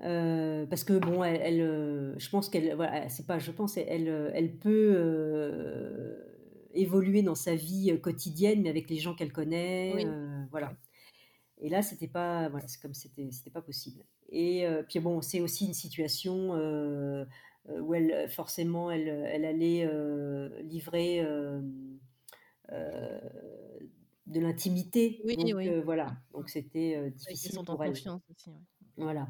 Mmh. 0.00 0.66
parce 0.68 0.84
que 0.84 0.98
bon, 0.98 1.22
elle, 1.22 2.14
je 2.18 2.28
pense 2.30 2.48
qu'elle, 2.48 2.74
voilà, 2.74 3.08
c'est 3.08 3.26
pas, 3.26 3.38
je 3.38 3.50
pense, 3.52 3.76
elle, 3.76 4.08
elle 4.34 4.56
peut 4.58 6.16
évoluer 6.72 7.22
dans 7.22 7.34
sa 7.34 7.54
vie 7.54 7.98
quotidienne, 8.00 8.62
mais 8.62 8.70
avec 8.70 8.90
les 8.90 8.98
gens 8.98 9.14
qu'elle 9.14 9.32
connaît, 9.32 10.06
voilà. 10.50 10.72
Et 11.58 11.68
là, 11.68 11.82
c'était 11.82 12.08
pas, 12.08 12.48
voilà, 12.48 12.66
c'est 12.66 12.80
comme 12.80 12.94
c'était, 12.94 13.30
c'était 13.30 13.50
pas 13.50 13.62
possible. 13.62 14.04
Et 14.30 14.66
puis 14.88 14.98
bon, 15.00 15.22
c'est 15.22 15.40
aussi 15.40 15.66
une 15.66 15.74
situation 15.74 16.54
où 17.68 17.94
elle, 17.94 18.28
forcément, 18.28 18.90
elle, 18.90 19.08
elle 19.08 19.44
allait 19.44 19.88
livrer 20.62 21.24
de 24.26 24.40
l'intimité. 24.40 25.20
Oui, 25.24 25.36
donc, 25.36 25.52
oui. 25.56 25.70
voilà, 25.84 26.16
donc 26.32 26.48
c'était 26.48 27.10
difficile 27.10 27.58
pour 27.64 27.82
elle. 27.82 27.92
Aussi, 27.92 28.08
Voilà. 28.96 29.28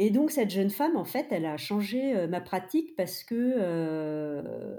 Et 0.00 0.10
donc 0.10 0.30
cette 0.30 0.50
jeune 0.50 0.70
femme, 0.70 0.96
en 0.96 1.04
fait, 1.04 1.26
elle 1.30 1.44
a 1.44 1.56
changé 1.56 2.26
ma 2.28 2.40
pratique 2.40 2.94
parce 2.96 3.24
que 3.24 4.78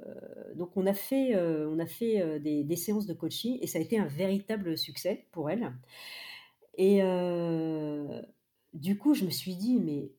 donc 0.56 0.76
on 0.78 0.86
a 0.86 0.94
fait, 0.94 1.36
on 1.36 1.78
a 1.80 1.86
fait 1.86 2.40
des, 2.40 2.76
séances 2.76 3.06
de 3.06 3.14
coaching 3.14 3.58
et 3.62 3.68
ça 3.68 3.80
a 3.80 3.82
été 3.82 4.00
un 4.00 4.08
véritable 4.08 4.78
succès 4.78 5.28
pour 5.32 5.50
elle. 5.50 5.74
Et 6.78 7.02
du 8.74 8.98
coup, 8.98 9.14
je 9.14 9.26
me 9.26 9.30
suis 9.30 9.56
dit, 9.56 9.78
mais 9.78 10.12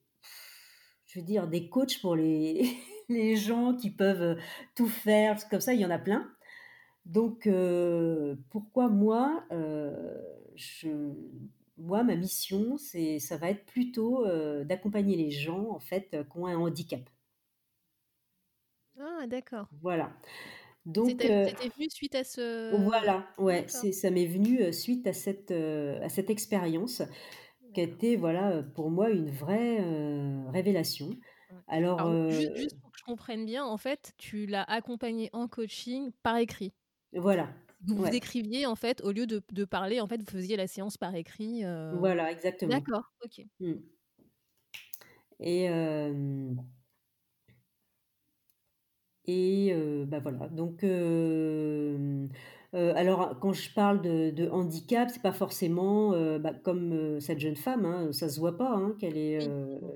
je 1.10 1.18
veux 1.18 1.24
dire, 1.24 1.48
des 1.48 1.68
coachs 1.68 2.00
pour 2.00 2.14
les, 2.14 2.76
les 3.08 3.36
gens 3.36 3.74
qui 3.74 3.90
peuvent 3.90 4.38
tout 4.74 4.88
faire, 4.88 5.36
comme 5.48 5.60
ça, 5.60 5.74
il 5.74 5.80
y 5.80 5.84
en 5.84 5.90
a 5.90 5.98
plein. 5.98 6.30
Donc, 7.06 7.48
pourquoi 8.50 8.88
moi, 8.88 9.44
je, 10.54 11.12
moi, 11.78 12.04
ma 12.04 12.14
mission, 12.14 12.76
c'est, 12.76 13.18
ça 13.18 13.36
va 13.36 13.50
être 13.50 13.64
plutôt 13.64 14.24
d'accompagner 14.64 15.16
les 15.16 15.30
gens, 15.30 15.70
en 15.70 15.80
fait, 15.80 16.10
qui 16.10 16.38
ont 16.38 16.46
un 16.46 16.56
handicap. 16.56 17.00
Ah, 19.00 19.26
d'accord. 19.26 19.66
Voilà. 19.80 20.12
Donc, 20.84 21.08
c'était, 21.08 21.52
venu 21.76 21.90
suite 21.90 22.14
à 22.14 22.22
ce. 22.22 22.76
Voilà, 22.76 23.26
ouais, 23.38 23.64
c'est, 23.66 23.92
ça 23.92 24.10
m'est 24.10 24.26
venu 24.26 24.72
suite 24.72 25.06
à 25.06 25.12
cette, 25.12 25.50
à 25.50 26.08
cette 26.08 26.30
expérience 26.30 27.02
qui 27.72 27.80
a 27.80 27.84
été, 27.84 28.16
voilà, 28.16 28.62
pour 28.74 28.90
moi, 28.90 29.10
une 29.10 29.30
vraie 29.30 29.78
révélation. 30.50 31.16
Alors, 31.68 32.30
juste, 32.30 32.56
juste, 32.56 32.80
pour 32.80 32.90
que 32.90 32.98
je 32.98 33.04
comprenne 33.04 33.44
bien, 33.44 33.64
en 33.64 33.76
fait, 33.76 34.12
tu 34.18 34.46
l'as 34.46 34.64
accompagné 34.64 35.30
en 35.32 35.48
coaching 35.48 36.10
par 36.22 36.36
écrit. 36.36 36.72
Voilà. 37.12 37.48
Vous 37.86 37.96
vous 37.96 38.06
écriviez 38.06 38.66
en 38.66 38.74
fait, 38.76 39.00
au 39.02 39.10
lieu 39.10 39.26
de, 39.26 39.42
de, 39.52 39.64
parler, 39.64 40.00
en 40.00 40.06
fait, 40.06 40.18
vous 40.20 40.30
faisiez 40.30 40.56
la 40.56 40.66
séance 40.66 40.98
par 40.98 41.14
écrit. 41.14 41.64
Euh... 41.64 41.94
Voilà, 41.98 42.30
exactement. 42.30 42.70
D'accord, 42.70 43.10
ok. 43.24 43.46
Mmh. 43.60 43.72
Et 45.40 45.68
et 49.26 49.74
bah 50.06 50.18
voilà. 50.18 50.48
Donc 50.48 50.84
euh, 52.74 52.92
alors 52.94 53.36
quand 53.40 53.52
je 53.52 53.72
parle 53.72 54.00
de, 54.00 54.30
de 54.30 54.48
handicap, 54.48 55.10
c'est 55.10 55.22
pas 55.22 55.32
forcément 55.32 56.10
bah, 56.38 56.52
comme 56.54 57.20
cette 57.20 57.40
jeune 57.40 57.56
femme, 57.56 57.84
hein, 57.84 58.12
ça 58.12 58.28
se 58.28 58.38
voit 58.38 58.56
pas 58.56 58.72
hein, 58.72 58.94
qu'elle 59.00 59.16
est 59.16 59.50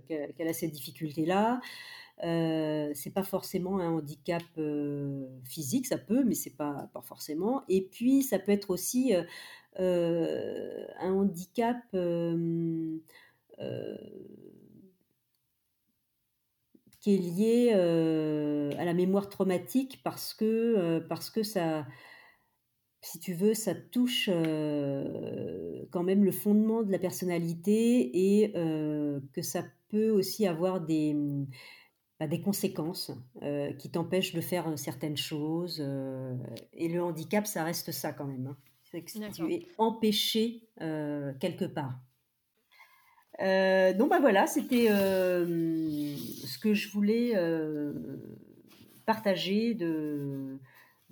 qu'elle 0.09 0.49
a 0.49 0.53
ces 0.53 0.69
difficultés 0.69 1.25
là. 1.25 1.61
Euh, 2.23 2.91
c'est 2.95 3.13
pas 3.13 3.25
forcément 3.25 3.81
un 3.81 3.91
handicap 3.91 4.43
physique, 5.45 5.87
ça 5.87 5.99
peut, 5.99 6.25
mais 6.25 6.35
c'est 6.35 6.57
pas, 6.57 6.89
pas 6.93 7.03
forcément. 7.03 7.63
Et 7.69 7.83
puis, 7.83 8.23
ça 8.23 8.39
peut 8.39 8.53
être 8.53 8.71
aussi 8.71 9.13
un 9.77 11.13
handicap 11.13 11.77
qui 17.01 17.15
est 17.15 17.19
lié 17.19 17.73
à 18.79 18.85
la 18.85 18.95
mémoire 18.95 19.29
traumatique 19.29 20.01
parce 20.03 20.35
que, 20.35 20.99
parce 21.09 21.31
que 21.31 21.43
ça, 21.43 21.87
si 23.05 23.19
tu 23.19 23.35
veux, 23.35 23.55
ça 23.55 23.75
touche 23.75 24.29
quand 25.91 26.03
même 26.03 26.25
le 26.25 26.33
fondement 26.33 26.83
de 26.83 26.91
la 26.91 26.99
personnalité 26.99 28.41
et 28.41 28.53
que 28.53 29.43
ça 29.43 29.65
peut 29.89 30.11
aussi 30.11 30.47
avoir 30.47 30.81
des, 30.81 31.15
bah, 32.21 32.29
des 32.29 32.41
conséquences 32.41 33.11
euh, 33.43 33.73
qui 33.73 33.91
t'empêchent 33.91 34.35
de 34.35 34.41
faire 34.41 34.69
euh, 34.69 34.77
certaines 34.77 35.17
choses. 35.17 35.79
Euh, 35.85 36.37
et 36.73 36.89
le 36.89 37.03
handicap, 37.03 37.45
ça 37.47 37.65
reste 37.65 37.91
ça 37.91 38.13
quand 38.13 38.25
même. 38.25 38.47
Hein. 38.47 38.57
C'est 38.85 39.03
que 39.03 39.11
tu 39.11 39.53
es 39.53 39.67
empêché 39.77 40.69
quelque 40.79 41.65
part. 41.65 41.99
donc 43.99 44.09
bah 44.09 44.21
voilà, 44.21 44.47
c'était 44.47 44.87
ce 44.87 46.59
que 46.59 46.75
je 46.75 46.89
voulais 46.91 47.33
partager 49.05 49.75
de, 49.75 50.61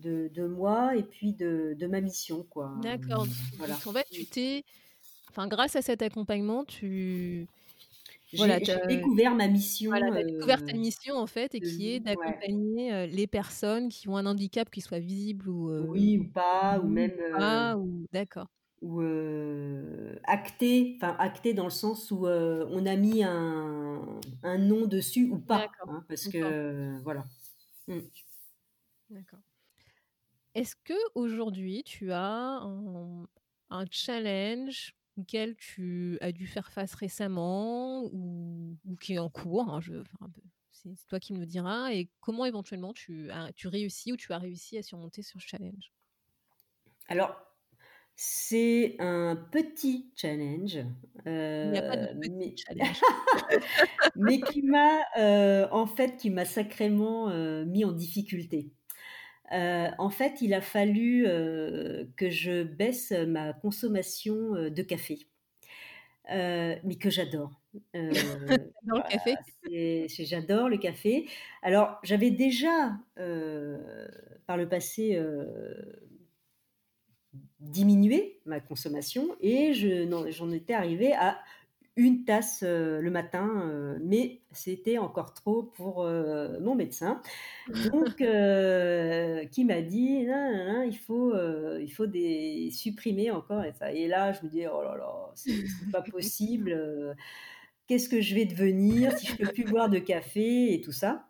de, 0.03 0.47
moi 0.47 0.97
et 0.97 1.03
puis 1.03 1.33
de, 1.33 1.77
de 1.79 1.87
ma 1.87 2.01
mission. 2.01 2.45
quoi. 2.51 2.73
D'accord. 2.83 3.27
Voilà. 3.59 3.75
En 3.75 3.93
fait, 3.93 4.07
tu 4.11 4.25
t'es... 4.27 4.65
Enfin, 5.31 5.49
grâce 5.49 5.77
à 5.77 5.83
cet 5.83 6.03
accompagnement, 6.03 6.65
tu 6.65 7.47
j'ai 8.33 8.59
découvert 8.89 9.35
ma 9.35 9.49
mission. 9.49 9.91
Voilà, 9.91 10.11
tu 10.11 10.17
as 10.17 10.25
découvert 10.25 10.65
ta 10.65 10.73
mission 10.73 11.17
en 11.17 11.27
fait, 11.27 11.55
et 11.55 11.61
qui 11.61 11.91
est 11.91 12.01
d'accompagner 12.01 13.07
les 13.07 13.27
personnes 13.27 13.89
qui 13.89 14.09
ont 14.09 14.17
un 14.17 14.27
handicap, 14.27 14.71
qui 14.71 14.81
soit 14.81 14.99
visible 14.99 15.49
ou. 15.49 15.71
oui, 15.89 16.19
ou 16.19 16.25
pas, 16.25 16.81
ou 16.83 16.89
même. 16.89 17.13
Ah, 17.35 17.77
ou... 17.79 18.07
D'accord. 18.13 18.49
Ou 18.81 19.01
acté, 20.25 20.97
enfin 20.97 21.15
acté 21.19 21.55
dans 21.55 21.65
le 21.65 21.71
sens 21.71 22.11
où 22.11 22.27
on 22.27 22.87
a 22.87 22.97
mis 22.97 23.23
un, 23.23 24.03
un, 24.43 24.59
nom 24.59 24.87
dessus 24.87 25.29
ou 25.31 25.39
pas. 25.39 25.69
Hein, 25.87 26.05
parce 26.09 26.29
que. 26.29 27.01
voilà. 27.03 27.25
Mmh. 27.87 27.99
D'accord. 29.11 29.41
Est-ce 30.55 30.77
que 30.77 30.95
aujourd'hui 31.15 31.83
tu 31.85 32.13
as 32.13 32.61
un, 32.63 33.27
un 33.71 33.85
challenge 33.91 34.95
auquel 35.17 35.57
tu 35.57 36.19
as 36.21 36.33
dû 36.33 36.47
faire 36.47 36.71
face 36.71 36.95
récemment 36.95 38.05
ou, 38.13 38.77
qui 39.01 39.15
est 39.15 39.19
en 39.19 39.31
cours 39.31 39.69
hein, 39.71 39.81
C'est 40.73 40.91
toi 41.09 41.21
qui 41.21 41.33
me 41.35 41.41
le 41.41 41.47
diras. 41.47 41.93
Et 41.93 42.11
comment 42.21 42.45
éventuellement 42.47 42.93
tu, 42.93 43.31
as, 43.31 43.53
tu 43.55 43.69
réussis 43.69 44.13
ou 44.13 44.17
tu 44.17 44.33
as 44.33 44.39
réussi 44.39 44.79
à 44.79 44.83
surmonter 44.83 45.23
ce 45.23 45.39
challenge? 45.39 45.93
Alors, 47.09 47.37
C'est 48.17 48.97
un 49.01 49.37
petit 49.37 50.13
challenge, 50.17 50.79
Il 51.63 51.71
n'y 51.71 51.79
a 51.79 51.83
pas 51.83 51.97
de 51.97 52.07
petit 52.21 52.31
mais 52.39 52.55
challenge. 52.57 53.01
mais 54.15 54.43
qui 54.43 54.63
m'a, 54.63 55.01
heu, 55.19 55.67
en 55.73 55.87
fait, 55.87 56.17
qui 56.17 56.31
m'a 56.31 56.45
sacrément, 56.45 57.31
heu, 57.31 57.65
mis 57.65 57.85
en 57.85 57.93
difficulté. 57.93 58.73
Heu, 59.53 59.91
en 59.99 60.11
fait, 60.11 60.41
il 60.43 60.55
a 60.55 60.61
fallu, 60.61 61.27
heu, 61.27 62.11
que 62.17 62.31
je 62.31 62.63
baisse 62.65 63.13
ma 63.13 63.53
consommation, 63.53 64.55
heu, 64.57 64.71
de 64.71 64.83
café, 64.83 65.19
mais 66.85 66.97
que 66.99 67.11
j'adore. 67.11 67.61
Dans 68.83 68.97
le 68.97 69.03
café? 69.09 69.39
j'adore 70.09 70.69
le 70.69 70.77
café. 70.79 71.27
Alors, 71.63 71.99
j'avais 72.03 72.31
déjà, 72.31 72.99
par 74.47 74.57
le 74.57 74.69
passé, 74.69 75.17
diminué 77.61 78.41
ma 78.45 78.61
consommation 78.61 79.37
et 79.41 79.73
je 79.75 80.07
j'en 80.31 80.51
étais 80.51 80.75
arrivée 80.75 81.13
à 81.15 81.39
1 81.97 82.25
tasse, 82.25 82.63
heu, 82.63 83.01
le 83.01 83.11
matin, 83.11 83.49
heu, 83.69 83.99
mais 84.03 84.43
c'était 84.53 84.99
encore 84.99 85.35
trop 85.35 85.63
pour, 85.65 86.05
heu, 86.05 86.59
mon 86.61 86.75
médecin. 86.75 87.21
Donc 87.77 88.17
qui 89.51 89.65
m'a 89.65 89.83
dit: 89.83 90.25
«Nin 90.27 90.53
nin 90.53 90.67
nin, 90.75 90.85
il 90.85 90.99
faut, 90.99 91.35
il 91.79 91.89
faut 91.93 92.07
des 92.07 92.71
supprimer 92.73 93.31
encore 93.31 93.65
et 93.65 93.73
ça» 93.73 93.93
et 93.93 94.09
là, 94.09 94.33
je 94.33 94.45
me 94.45 94.51
dis: 94.51 94.67
«Oh 94.67 94.83
là 94.83 94.97
là, 94.97 95.33
c'est 95.35 95.91
pas 95.91 96.03
possible, 96.03 97.17
qu'est-ce 97.87 98.09
que 98.09 98.21
je 98.21 98.35
vais 98.35 98.47
devenir 98.47 99.13
si 99.13 99.27
je 99.27 99.37
peux 99.37 99.49
plus 99.51 99.65
boire 99.67 99.91
de 99.91 99.99
café?» 99.99 100.75
et 100.75 100.81
tout 100.81 100.93
ça 100.93 101.29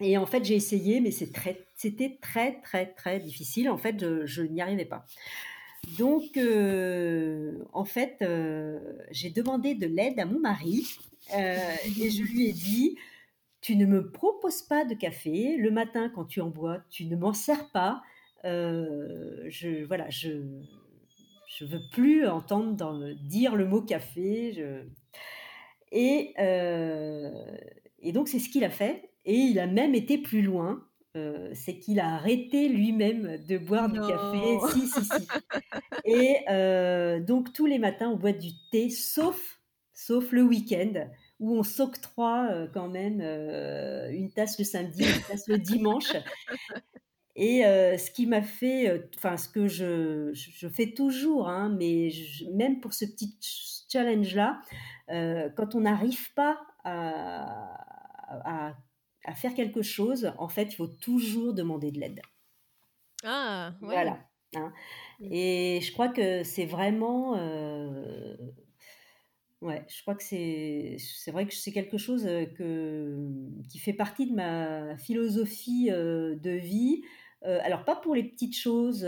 et 0.00 0.18
en 0.18 0.26
fait, 0.26 0.44
j'ai 0.44 0.56
essayé, 0.56 1.00
mais 1.00 1.10
c'est 1.12 1.32
très 1.32 1.66
c'était 1.76 2.18
très, 2.20 2.60
très, 2.62 2.86
très 2.94 3.20
difficile. 3.20 3.70
En 3.70 3.78
fait, 3.78 4.00
je 4.00 4.26
je 4.26 4.42
n'y 4.42 4.60
arrivais 4.62 4.84
pas. 4.86 5.06
Donc 5.86 6.36
heu, 6.36 7.66
en 7.72 7.84
fait, 7.84 8.16
heu, 8.22 8.98
j'ai 9.10 9.30
demandé 9.30 9.74
de 9.74 9.86
l'aide 9.86 10.18
à 10.20 10.24
mon 10.26 10.38
mari, 10.40 10.86
heu 11.34 11.36
et 11.96 12.10
je 12.10 12.22
lui 12.22 12.46
ai 12.46 12.52
dit: 12.52 12.96
«Tu 13.60 13.76
ne 13.76 13.86
me 13.86 14.10
proposes 14.10 14.62
pas 14.62 14.84
de 14.84 14.94
café. 14.94 15.56
Le 15.58 15.70
matin, 15.70 16.10
quand 16.14 16.24
tu 16.26 16.40
en 16.40 16.50
bois, 16.50 16.78
tu 16.90 17.06
ne 17.06 17.16
m'en 17.16 17.32
sers 17.34 17.70
pas. 17.70 18.02
Je 18.44 19.84
voilà, 19.86 20.08
je 20.10 20.30
je 21.46 21.64
veux 21.64 21.82
plus 21.92 22.26
entendre 22.26 23.12
dire 23.14 23.56
le 23.56 23.66
mot 23.66 23.82
café, 23.82 24.52
je» 24.52 24.88
et 25.92 26.34
et 28.00 28.12
donc 28.12 28.28
c'est 28.28 28.38
ce 28.38 28.48
qu'il 28.48 28.64
a 28.64 28.70
fait 28.70 29.10
et 29.24 29.34
il 29.36 29.58
a 29.58 29.66
même 29.66 29.94
été 29.94 30.18
plus 30.18 30.42
loin, 30.42 30.84
heu, 31.16 31.50
c'est 31.54 31.78
qu'il 31.78 32.00
a 32.00 32.14
arrêté 32.14 32.68
lui-même 32.68 33.38
de 33.46 33.58
boire 33.58 33.90
du 33.90 34.00
café. 34.02 34.58
Si, 34.60 34.88
si, 34.88 35.04
si. 35.04 35.28
Et 36.04 36.38
heu, 36.50 37.20
donc 37.20 37.52
tous 37.52 37.66
les 37.66 37.78
matins, 37.78 38.10
on 38.10 38.16
boit 38.16 38.32
du 38.32 38.50
thé 38.72 38.90
sauf 38.90 39.60
sauf 39.94 40.32
le 40.32 40.42
week-end 40.42 41.10
où 41.40 41.56
on 41.56 41.62
s'octroie, 41.64 42.50
heu, 42.54 42.70
quand 42.72 42.88
même, 42.88 43.20
une 43.22 44.32
tasse 44.32 44.58
le 44.58 44.64
samedi, 44.64 45.12
une 45.14 45.24
tasse 45.24 45.48
le 45.48 45.58
dimanche. 45.58 46.16
Et 47.34 47.62
ce 47.62 48.10
qui 48.10 48.26
m'a 48.26 48.42
fait, 48.42 49.08
enfin 49.16 49.36
ce 49.38 49.48
que 49.48 49.66
je 49.66 50.32
je 50.34 50.50
je 50.50 50.68
fais 50.68 50.92
toujours, 50.92 51.48
hein, 51.48 51.74
mais 51.78 52.10
même 52.52 52.80
pour 52.80 52.92
ce 52.92 53.06
petit 53.06 53.36
ch 53.40 53.84
challenge-là, 53.90 54.60
quand 55.56 55.74
on 55.74 55.80
n'arrive 55.80 56.32
pas 56.34 56.60
à 56.84 57.78
à 58.28 58.76
à 59.24 59.34
faire 59.34 59.54
quelque 59.54 59.82
chose, 59.82 60.32
en 60.38 60.48
fait, 60.48 60.64
il 60.72 60.76
faut 60.76 60.86
toujours 60.88 61.54
demander 61.54 61.90
de 61.92 62.00
l'aide. 62.00 62.20
Ah! 63.24 63.76
Ouais. 63.82 63.98
Voilà, 64.00 64.28
hein 64.54 64.72
Mmh. 65.18 65.32
et 65.32 65.80
je 65.82 65.92
crois 65.92 66.08
que 66.08 66.44
c'est 66.44 66.66
vraiment, 66.66 67.36
heu, 67.38 68.36
ouais, 69.60 69.84
je 69.88 70.02
crois 70.02 70.14
que 70.14 70.22
c'est 70.22 70.96
c'est 70.98 71.30
vrai 71.30 71.46
que 71.46 71.54
c'est 71.54 71.72
quelque 71.72 71.98
chose, 71.98 72.26
heu, 72.26 72.46
que, 72.46 73.28
qui 73.68 73.78
fait 73.78 73.92
partie 73.92 74.26
de 74.30 74.34
ma 74.34 74.96
philosophie, 74.98 75.90
heu, 75.92 76.36
de 76.36 76.50
vie. 76.50 77.02
Heu, 77.44 77.58
alors 77.62 77.84
pas 77.84 77.96
pour 77.96 78.14
les 78.14 78.24
petites 78.24 78.56
choses, 78.56 79.04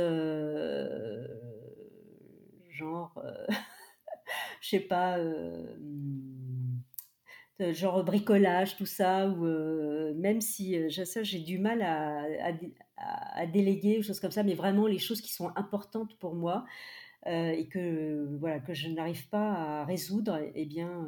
genre, 2.70 3.12
je 4.61 4.68
sais 4.68 4.81
pas, 4.81 5.18
genre 7.61 8.05
bricolage, 8.05 8.77
tout 8.77 8.87
ça 8.87 9.29
ou 9.31 9.45
heu, 9.47 10.14
même 10.17 10.40
si, 10.40 10.77
ja 10.90 11.05
ça 11.05 11.23
j'ai 11.23 11.40
du 11.40 11.59
mal 11.59 11.83
à 11.83 12.25
à 12.97 13.40
à 13.43 13.47
déléguer, 13.47 14.03
choses 14.03 14.21
comme 14.21 14.31
ça, 14.33 14.43
mais 14.45 14.55
vraiment 14.55 14.87
les 14.87 14.99
choses 14.99 15.21
qui 15.21 15.33
sont 15.33 15.51
importantes 15.57 16.19
pour 16.19 16.35
moi, 16.35 16.64
et 17.27 17.69
que, 17.71 18.37
voilà, 18.40 18.61
que 18.61 18.75
je 18.75 18.88
n'arrive 18.90 19.29
pas 19.31 19.53
à 19.83 19.85
résoudre 19.87 20.40
et 20.55 20.67
bien, 20.67 21.07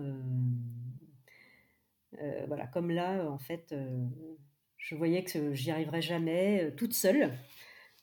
voilà, 2.48 2.66
comme 2.68 2.90
là, 2.90 3.30
en 3.30 3.38
fait, 3.38 3.74
je 4.78 4.94
voyais 4.96 5.24
que 5.24 5.54
j'y 5.54 5.70
arriverais 5.70 6.02
jamais, 6.02 6.72
toute 6.76 6.94
seule, 6.94 7.32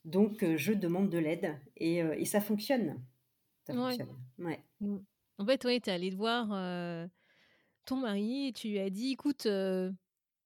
donc 0.06 0.46
je 0.58 0.74
demande 0.74 1.10
de 1.10 1.20
l'aide 1.20 1.58
et 1.78 1.98
et 2.00 2.26
ça 2.26 2.42
fonctionne. 2.42 3.04
Ça 3.68 3.74
Ouais. 3.74 4.00
fonctionne, 4.00 4.10
ouais. 4.40 4.64
Mmh. 4.82 5.00
En 5.40 5.46
fait, 5.48 5.58
tu 5.60 5.68
es 5.70 5.90
allée 5.90 6.12
de 6.12 6.16
voir, 6.16 6.50
ton 7.86 7.98
mari 7.98 8.48
et 8.50 8.54
tu 8.54 8.70
lui 8.70 8.80
as 8.80 8.90
dit: 8.90 9.12
«Écoute, 9.12 9.46
heu, 9.48 9.94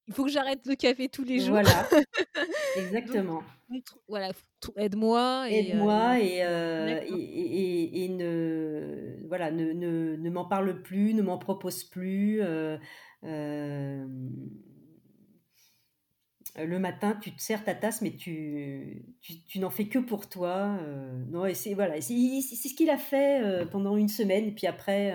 il 0.07 0.13
faut 0.15 0.25
que 0.25 0.31
j'arrête 0.31 0.65
le 0.67 0.75
café 0.75 1.09
tous 1.09 1.23
les 1.25 1.39
jours, 1.41 1.61
Voilà, 1.61 1.87
exactement. 2.73 3.45
voilà, 4.07 4.31
aide-moi 4.75 6.21
et 6.21 6.43
heu 6.43 6.99
et» 7.03 7.07
Aide-moi 7.09 7.19
et 7.19 8.05
et 8.05 8.09
ne 8.09 9.25
voilà, 9.27 9.51
ne 9.51 9.71
ne 9.73 10.15
ne 10.15 10.29
m'en 10.29 10.45
parle 10.45 10.81
plus, 10.83 11.13
ne 11.13 11.21
m'en 11.21 11.37
propose 11.37 11.83
plus, 11.85 12.41
heu, 12.41 12.79
hem 13.23 14.29
le 16.55 16.79
matin, 16.79 17.17
tu 17.21 17.31
te 17.35 17.41
sers 17.41 17.63
ta 17.63 17.75
tasse, 17.75 18.01
mais 18.01 18.15
tu 18.15 19.05
tu 19.21 19.43
tu 19.43 19.59
n'en 19.59 19.69
fais 19.69 19.87
que 19.89 19.99
pour 19.99 20.29
toi, 20.29 20.79
non 21.29 21.45
et 21.45 21.53
c'est 21.53 21.73
voilà, 21.73 21.99
c'est 22.01 22.13
ce 22.13 22.73
qu'il 22.75 22.89
a 22.89 22.97
fait, 22.97 23.65
pendant 23.71 23.97
1 23.97 24.07
semaine 24.07 24.45
et 24.45 24.51
puis 24.53 24.65
après, 24.67 25.11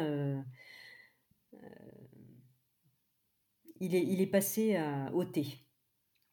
il 3.83 3.95
est 3.95 4.03
il 4.05 4.21
est 4.21 4.27
passé 4.27 4.77
à 4.77 5.11
au 5.15 5.25
thé. 5.25 5.47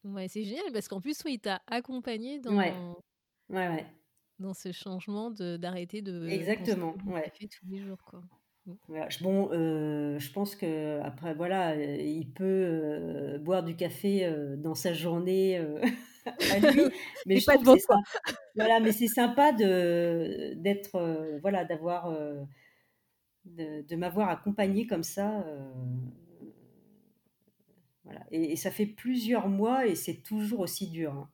Ouais, 0.04 0.28
c'est 0.28 0.44
génial 0.44 0.72
parce 0.72 0.88
qu'en 0.88 1.00
plus, 1.00 1.22
oui, 1.24 1.34
il 1.34 1.40
t'a 1.40 1.60
accompagnée 1.66 2.38
Ouais. 2.46 2.72
dans 2.72 2.96
Ouais, 3.50 3.68
ouais. 3.68 3.86
dans 4.38 4.54
ce 4.54 4.72
changement 4.72 5.30
de 5.30 5.56
d'arrêter 5.56 6.00
de 6.02 6.12
consommer 6.12 6.34
Exactement, 6.34 6.94
ouais. 7.06 7.24
café 7.24 7.48
tous 7.48 7.66
les 7.66 7.78
jours, 7.78 8.02
quoi. 8.04 8.22
J 9.08 9.22
bon, 9.22 9.50
heu, 9.52 10.18
je 10.18 10.32
pense 10.32 10.56
qu'après 10.56 11.34
voilà, 11.34 11.76
heu, 11.76 12.00
il 12.00 12.32
peut, 12.32 13.38
boire 13.40 13.62
du 13.62 13.76
café, 13.76 14.32
dans 14.56 14.74
sa 14.74 14.94
journée, 14.94 15.58
à 16.50 16.58
lui, 16.60 16.80
mais 17.26 17.38
je 17.38 17.46
pas 17.46 17.58
que 17.58 17.64
voilà, 18.56 18.80
mais 18.80 18.92
c'est 18.92 19.06
sympa 19.08 19.52
de 19.52 20.54
d'être, 20.56 21.38
voilà, 21.42 21.64
d'avoir, 21.64 22.10
de 23.44 23.82
de 23.82 23.96
m'avoir 23.96 24.28
accompagnée 24.30 24.86
comme 24.86 25.02
ça, 25.04 25.44
voilà 28.10 28.26
et 28.30 28.52
et 28.52 28.56
ça 28.56 28.70
fait 28.70 28.86
plusieurs 28.86 29.48
mois 29.48 29.86
et 29.86 29.94
c'est 29.94 30.22
toujours 30.22 30.60
aussi 30.60 30.88
dur, 30.90 31.12
hein. 31.14 31.30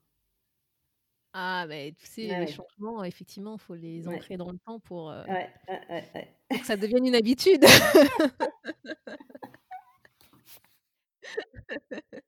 Ah 1.33 1.67
beh, 1.69 1.95
tu 1.99 2.07
sais, 2.07 2.29
Ah 2.31 2.35
les 2.35 2.41
ouais. 2.45 2.47
changements, 2.47 3.05
effectivement, 3.05 3.59
faut 3.59 3.75
les 3.75 4.03
Ouais. 4.05 4.09
ancrer 4.09 4.37
dans 4.37 4.51
le 4.51 4.59
temps 4.59 4.81
pour, 4.81 5.13
Ouais, 5.29 5.53
ouais. 5.69 6.37
pour 6.49 6.61
que 6.61 6.67
ça 6.67 6.77
devienne 6.77 7.07
une 7.07 7.15
habitude. 7.15 7.65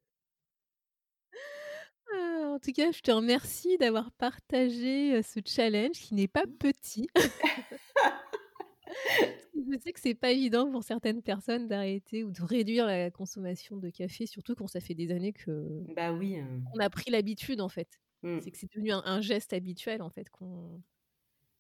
Ah, 2.15 2.53
en 2.55 2.59
tout 2.59 2.73
cas, 2.73 2.91
je 2.93 3.01
te 3.01 3.11
remercie 3.11 3.77
d'avoir 3.79 4.11
partagé, 4.13 5.17
heu, 5.19 5.23
ce 5.23 5.41
challenge 5.45 5.93
qui 5.99 6.15
n'est 6.15 6.29
pas 6.29 6.45
petit. 6.59 7.09
Que 9.59 9.63
je 9.73 9.79
sais 9.81 9.93
que 9.93 10.01
c'est 10.01 10.15
pas 10.15 10.31
évident 10.33 10.71
pour 10.71 10.85
certaines 10.85 11.23
personnes 11.23 11.67
d'arrêter 11.69 12.23
ou 12.25 12.31
de 12.31 12.43
réduire 12.43 12.87
la 12.87 13.11
consommation 13.11 13.77
de 13.77 13.91
café, 13.91 14.27
surtout 14.27 14.55
quand 14.55 14.69
ça 14.69 14.81
fait 14.81 14.95
des 14.95 15.11
années 15.11 15.33
qu'on 15.33 15.87
Bah 15.87 16.13
oui, 16.13 16.37
hein. 16.39 16.63
a 16.81 16.91
pris 16.91 17.11
l'habitude, 17.11 17.61
en 17.61 17.69
fait. 17.69 18.01
Mmh. 18.23 18.41
C'est 18.41 18.51
que 18.53 18.59
c'est 18.59 18.71
devenu 18.73 18.93
un 18.93 19.03
un 19.05 19.21
geste 19.23 19.53
habituel, 19.55 20.03
en 20.03 20.11
fait, 20.11 20.31
qu'on 20.31 20.83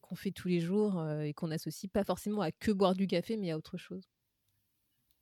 qu'on 0.02 0.16
fait 0.16 0.32
tous 0.32 0.48
les 0.48 0.60
jours, 0.60 1.00
heu 1.00 1.24
et 1.26 1.34
qu'on 1.34 1.50
associe 1.52 1.90
pas 1.92 2.04
forcément 2.04 2.42
à 2.42 2.52
que 2.52 2.72
boire 2.72 2.94
du 2.94 3.06
café, 3.08 3.36
mais 3.38 3.52
à 3.52 3.58
autre 3.58 3.78
chose. 3.78 4.08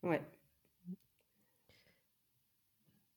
Ouais. 0.03 0.23
Mmh. 0.89 0.97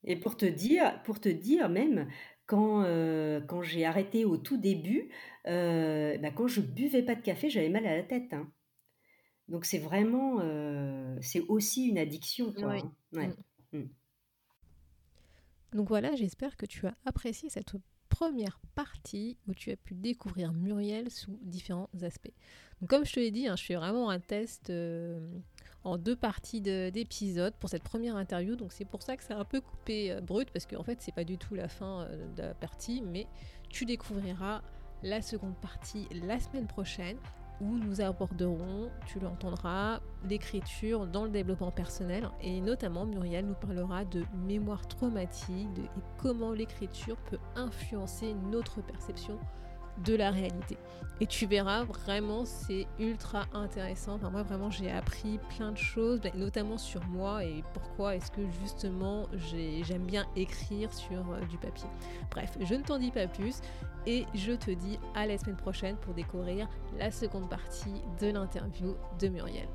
Et 0.03 0.15
pour 0.19 0.37
te 0.37 0.45
dire 0.45 1.01
pour 1.03 1.19
te 1.19 1.29
dire 1.29 1.69
même, 1.69 2.07
quand, 2.45 2.83
heu, 2.85 3.43
quand 3.47 3.61
j'ai 3.61 3.85
arrêté 3.85 4.25
au 4.25 4.37
tout 4.37 4.57
début, 4.57 5.09
heu, 5.47 6.17
bah, 6.21 6.31
quand 6.31 6.47
je 6.47 6.61
buvais 6.61 7.03
pas 7.03 7.15
de 7.15 7.21
café, 7.21 7.49
j'avais 7.49 7.69
mal 7.69 7.85
à 7.85 7.95
la 7.97 8.03
tête, 8.03 8.33
hein. 8.33 8.51
Donc 9.49 9.65
c'est 9.65 9.79
vraiment, 9.79 10.39
heu, 10.41 11.17
c'est 11.21 11.41
aussi 11.41 11.87
une 11.87 11.97
addiction, 11.97 12.53
quoi, 12.53 12.73
hein. 12.73 12.91
Ouais. 13.13 13.29
Mmh. 13.73 13.83
Donc 15.73 15.87
voilà, 15.87 16.15
j'espère 16.15 16.55
que 16.55 16.65
tu 16.65 16.85
as 16.87 16.95
apprécié 17.05 17.49
cette 17.49 17.73
première 18.09 18.59
partie 18.75 19.37
où 19.47 19.53
tu 19.53 19.71
as 19.71 19.75
pu 19.75 19.93
découvrir 19.93 20.53
Muriel 20.53 21.09
sous 21.11 21.37
différents 21.41 21.89
aspects. 22.01 22.33
Donc, 22.81 22.89
comme 22.89 23.05
je 23.05 23.13
te 23.13 23.19
l'ai 23.19 23.31
dit, 23.31 23.47
hein, 23.47 23.55
je 23.55 23.63
fais 23.63 23.75
vraiment 23.75 24.09
un 24.09 24.19
test 24.19 24.69
euh, 24.69 25.19
en 25.83 25.97
deux 25.97 26.15
parties 26.15 26.61
d'épisodes 26.61 27.53
pour 27.59 27.69
cette 27.69 27.83
première 27.83 28.15
interview. 28.15 28.55
Donc 28.55 28.73
c'est 28.73 28.85
pour 28.85 29.01
ça 29.01 29.15
que 29.17 29.23
c'est 29.23 29.33
un 29.33 29.45
peu 29.45 29.61
coupé 29.61 30.11
euh, 30.11 30.21
brut 30.21 30.49
parce 30.51 30.65
qu'en 30.65 30.83
fait 30.83 31.01
c'est 31.01 31.13
pas 31.13 31.23
du 31.23 31.37
tout 31.37 31.55
la 31.55 31.67
fin 31.67 32.01
euh, 32.01 32.27
de 32.35 32.41
la 32.41 32.53
partie, 32.53 33.01
mais 33.01 33.27
tu 33.69 33.85
découvriras 33.85 34.61
la 35.03 35.21
seconde 35.21 35.55
partie 35.61 36.07
la 36.11 36.39
semaine 36.39 36.67
prochaine 36.67 37.17
où 37.61 37.77
nous 37.77 38.01
aborderons, 38.01 38.89
tu 39.05 39.19
l'entendras, 39.19 39.99
l'écriture 40.27 41.07
dans 41.07 41.25
le 41.25 41.29
développement 41.29 41.71
personnel. 41.71 42.29
Et 42.41 42.61
notamment 42.61 43.05
Muriel 43.05 43.45
nous 43.45 43.55
parlera 43.55 44.05
de 44.05 44.23
mémoire 44.45 44.87
traumatique 44.87 45.67
et 45.77 46.01
comment 46.17 46.51
l'écriture 46.51 47.17
peut 47.29 47.39
influencer 47.55 48.33
notre 48.51 48.81
perception 48.81 49.39
de 50.03 50.15
la 50.15 50.31
réalité. 50.31 50.77
Et 51.21 51.27
tu 51.27 51.45
verras, 51.45 51.83
vraiment, 51.83 52.45
c'est 52.45 52.87
ultra 52.97 53.45
intéressant. 53.53 54.13
Enfin, 54.13 54.29
moi, 54.29 54.43
vraiment, 54.43 54.71
j'ai 54.71 54.89
appris 54.89 55.37
plein 55.57 55.73
de 55.73 55.77
choses, 55.77 56.21
ben, 56.21 56.31
notamment 56.35 56.77
sur 56.77 57.03
moi 57.07 57.43
et 57.43 57.61
pourquoi 57.73 58.15
est-ce 58.15 58.31
que 58.31 58.41
justement 58.61 59.27
j'aime 59.83 60.05
bien 60.05 60.25
écrire 60.37 60.93
sur 60.93 61.19
euh, 61.19 61.41
du 61.49 61.57
papier. 61.57 61.89
Bref, 62.31 62.57
je 62.61 62.73
ne 62.73 62.83
t'en 62.83 62.97
dis 62.97 63.11
pas 63.11 63.27
plus 63.27 63.59
et 64.07 64.25
je 64.33 64.53
te 64.53 64.71
dis 64.71 64.97
à 65.13 65.25
la 65.25 65.37
semaine 65.37 65.57
prochaine 65.57 65.97
pour 65.97 66.13
découvrir 66.13 66.69
la 66.97 67.11
seconde 67.11 67.49
partie 67.49 68.01
de 68.21 68.27
l'interview 68.27 68.95
de 69.19 69.27
Muriel. 69.27 69.67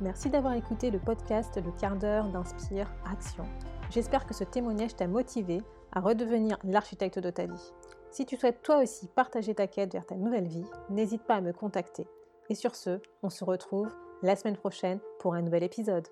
Merci 0.00 0.30
d'avoir 0.30 0.54
écouté 0.54 0.90
le 0.90 0.98
podcast 0.98 1.60
Le 1.62 1.70
quart 1.72 1.96
d'heure 1.96 2.28
d'Inspire 2.30 2.90
Action. 3.04 3.44
J'espère 3.90 4.24
que 4.24 4.32
ce 4.32 4.44
témoignage 4.44 4.96
t'a 4.96 5.06
motivé 5.06 5.60
à 5.92 6.00
redevenir 6.00 6.58
l'architecte 6.64 7.18
de 7.18 7.30
ta 7.30 7.46
vie. 7.46 7.72
Si 8.10 8.26
tu 8.26 8.36
souhaites 8.36 8.62
toi 8.62 8.82
aussi 8.82 9.06
partager 9.08 9.54
ta 9.54 9.66
quête 9.66 9.92
vers 9.92 10.06
ta 10.06 10.16
nouvelle 10.16 10.48
vie, 10.48 10.64
n'hésite 10.88 11.22
pas 11.22 11.36
à 11.36 11.40
me 11.40 11.52
contacter. 11.52 12.06
Et 12.48 12.54
sur 12.54 12.74
ce, 12.74 13.00
on 13.22 13.30
se 13.30 13.44
retrouve 13.44 13.88
la 14.22 14.36
semaine 14.36 14.56
prochaine 14.56 15.00
pour 15.20 15.34
un 15.34 15.42
nouvel 15.42 15.62
épisode. 15.62 16.08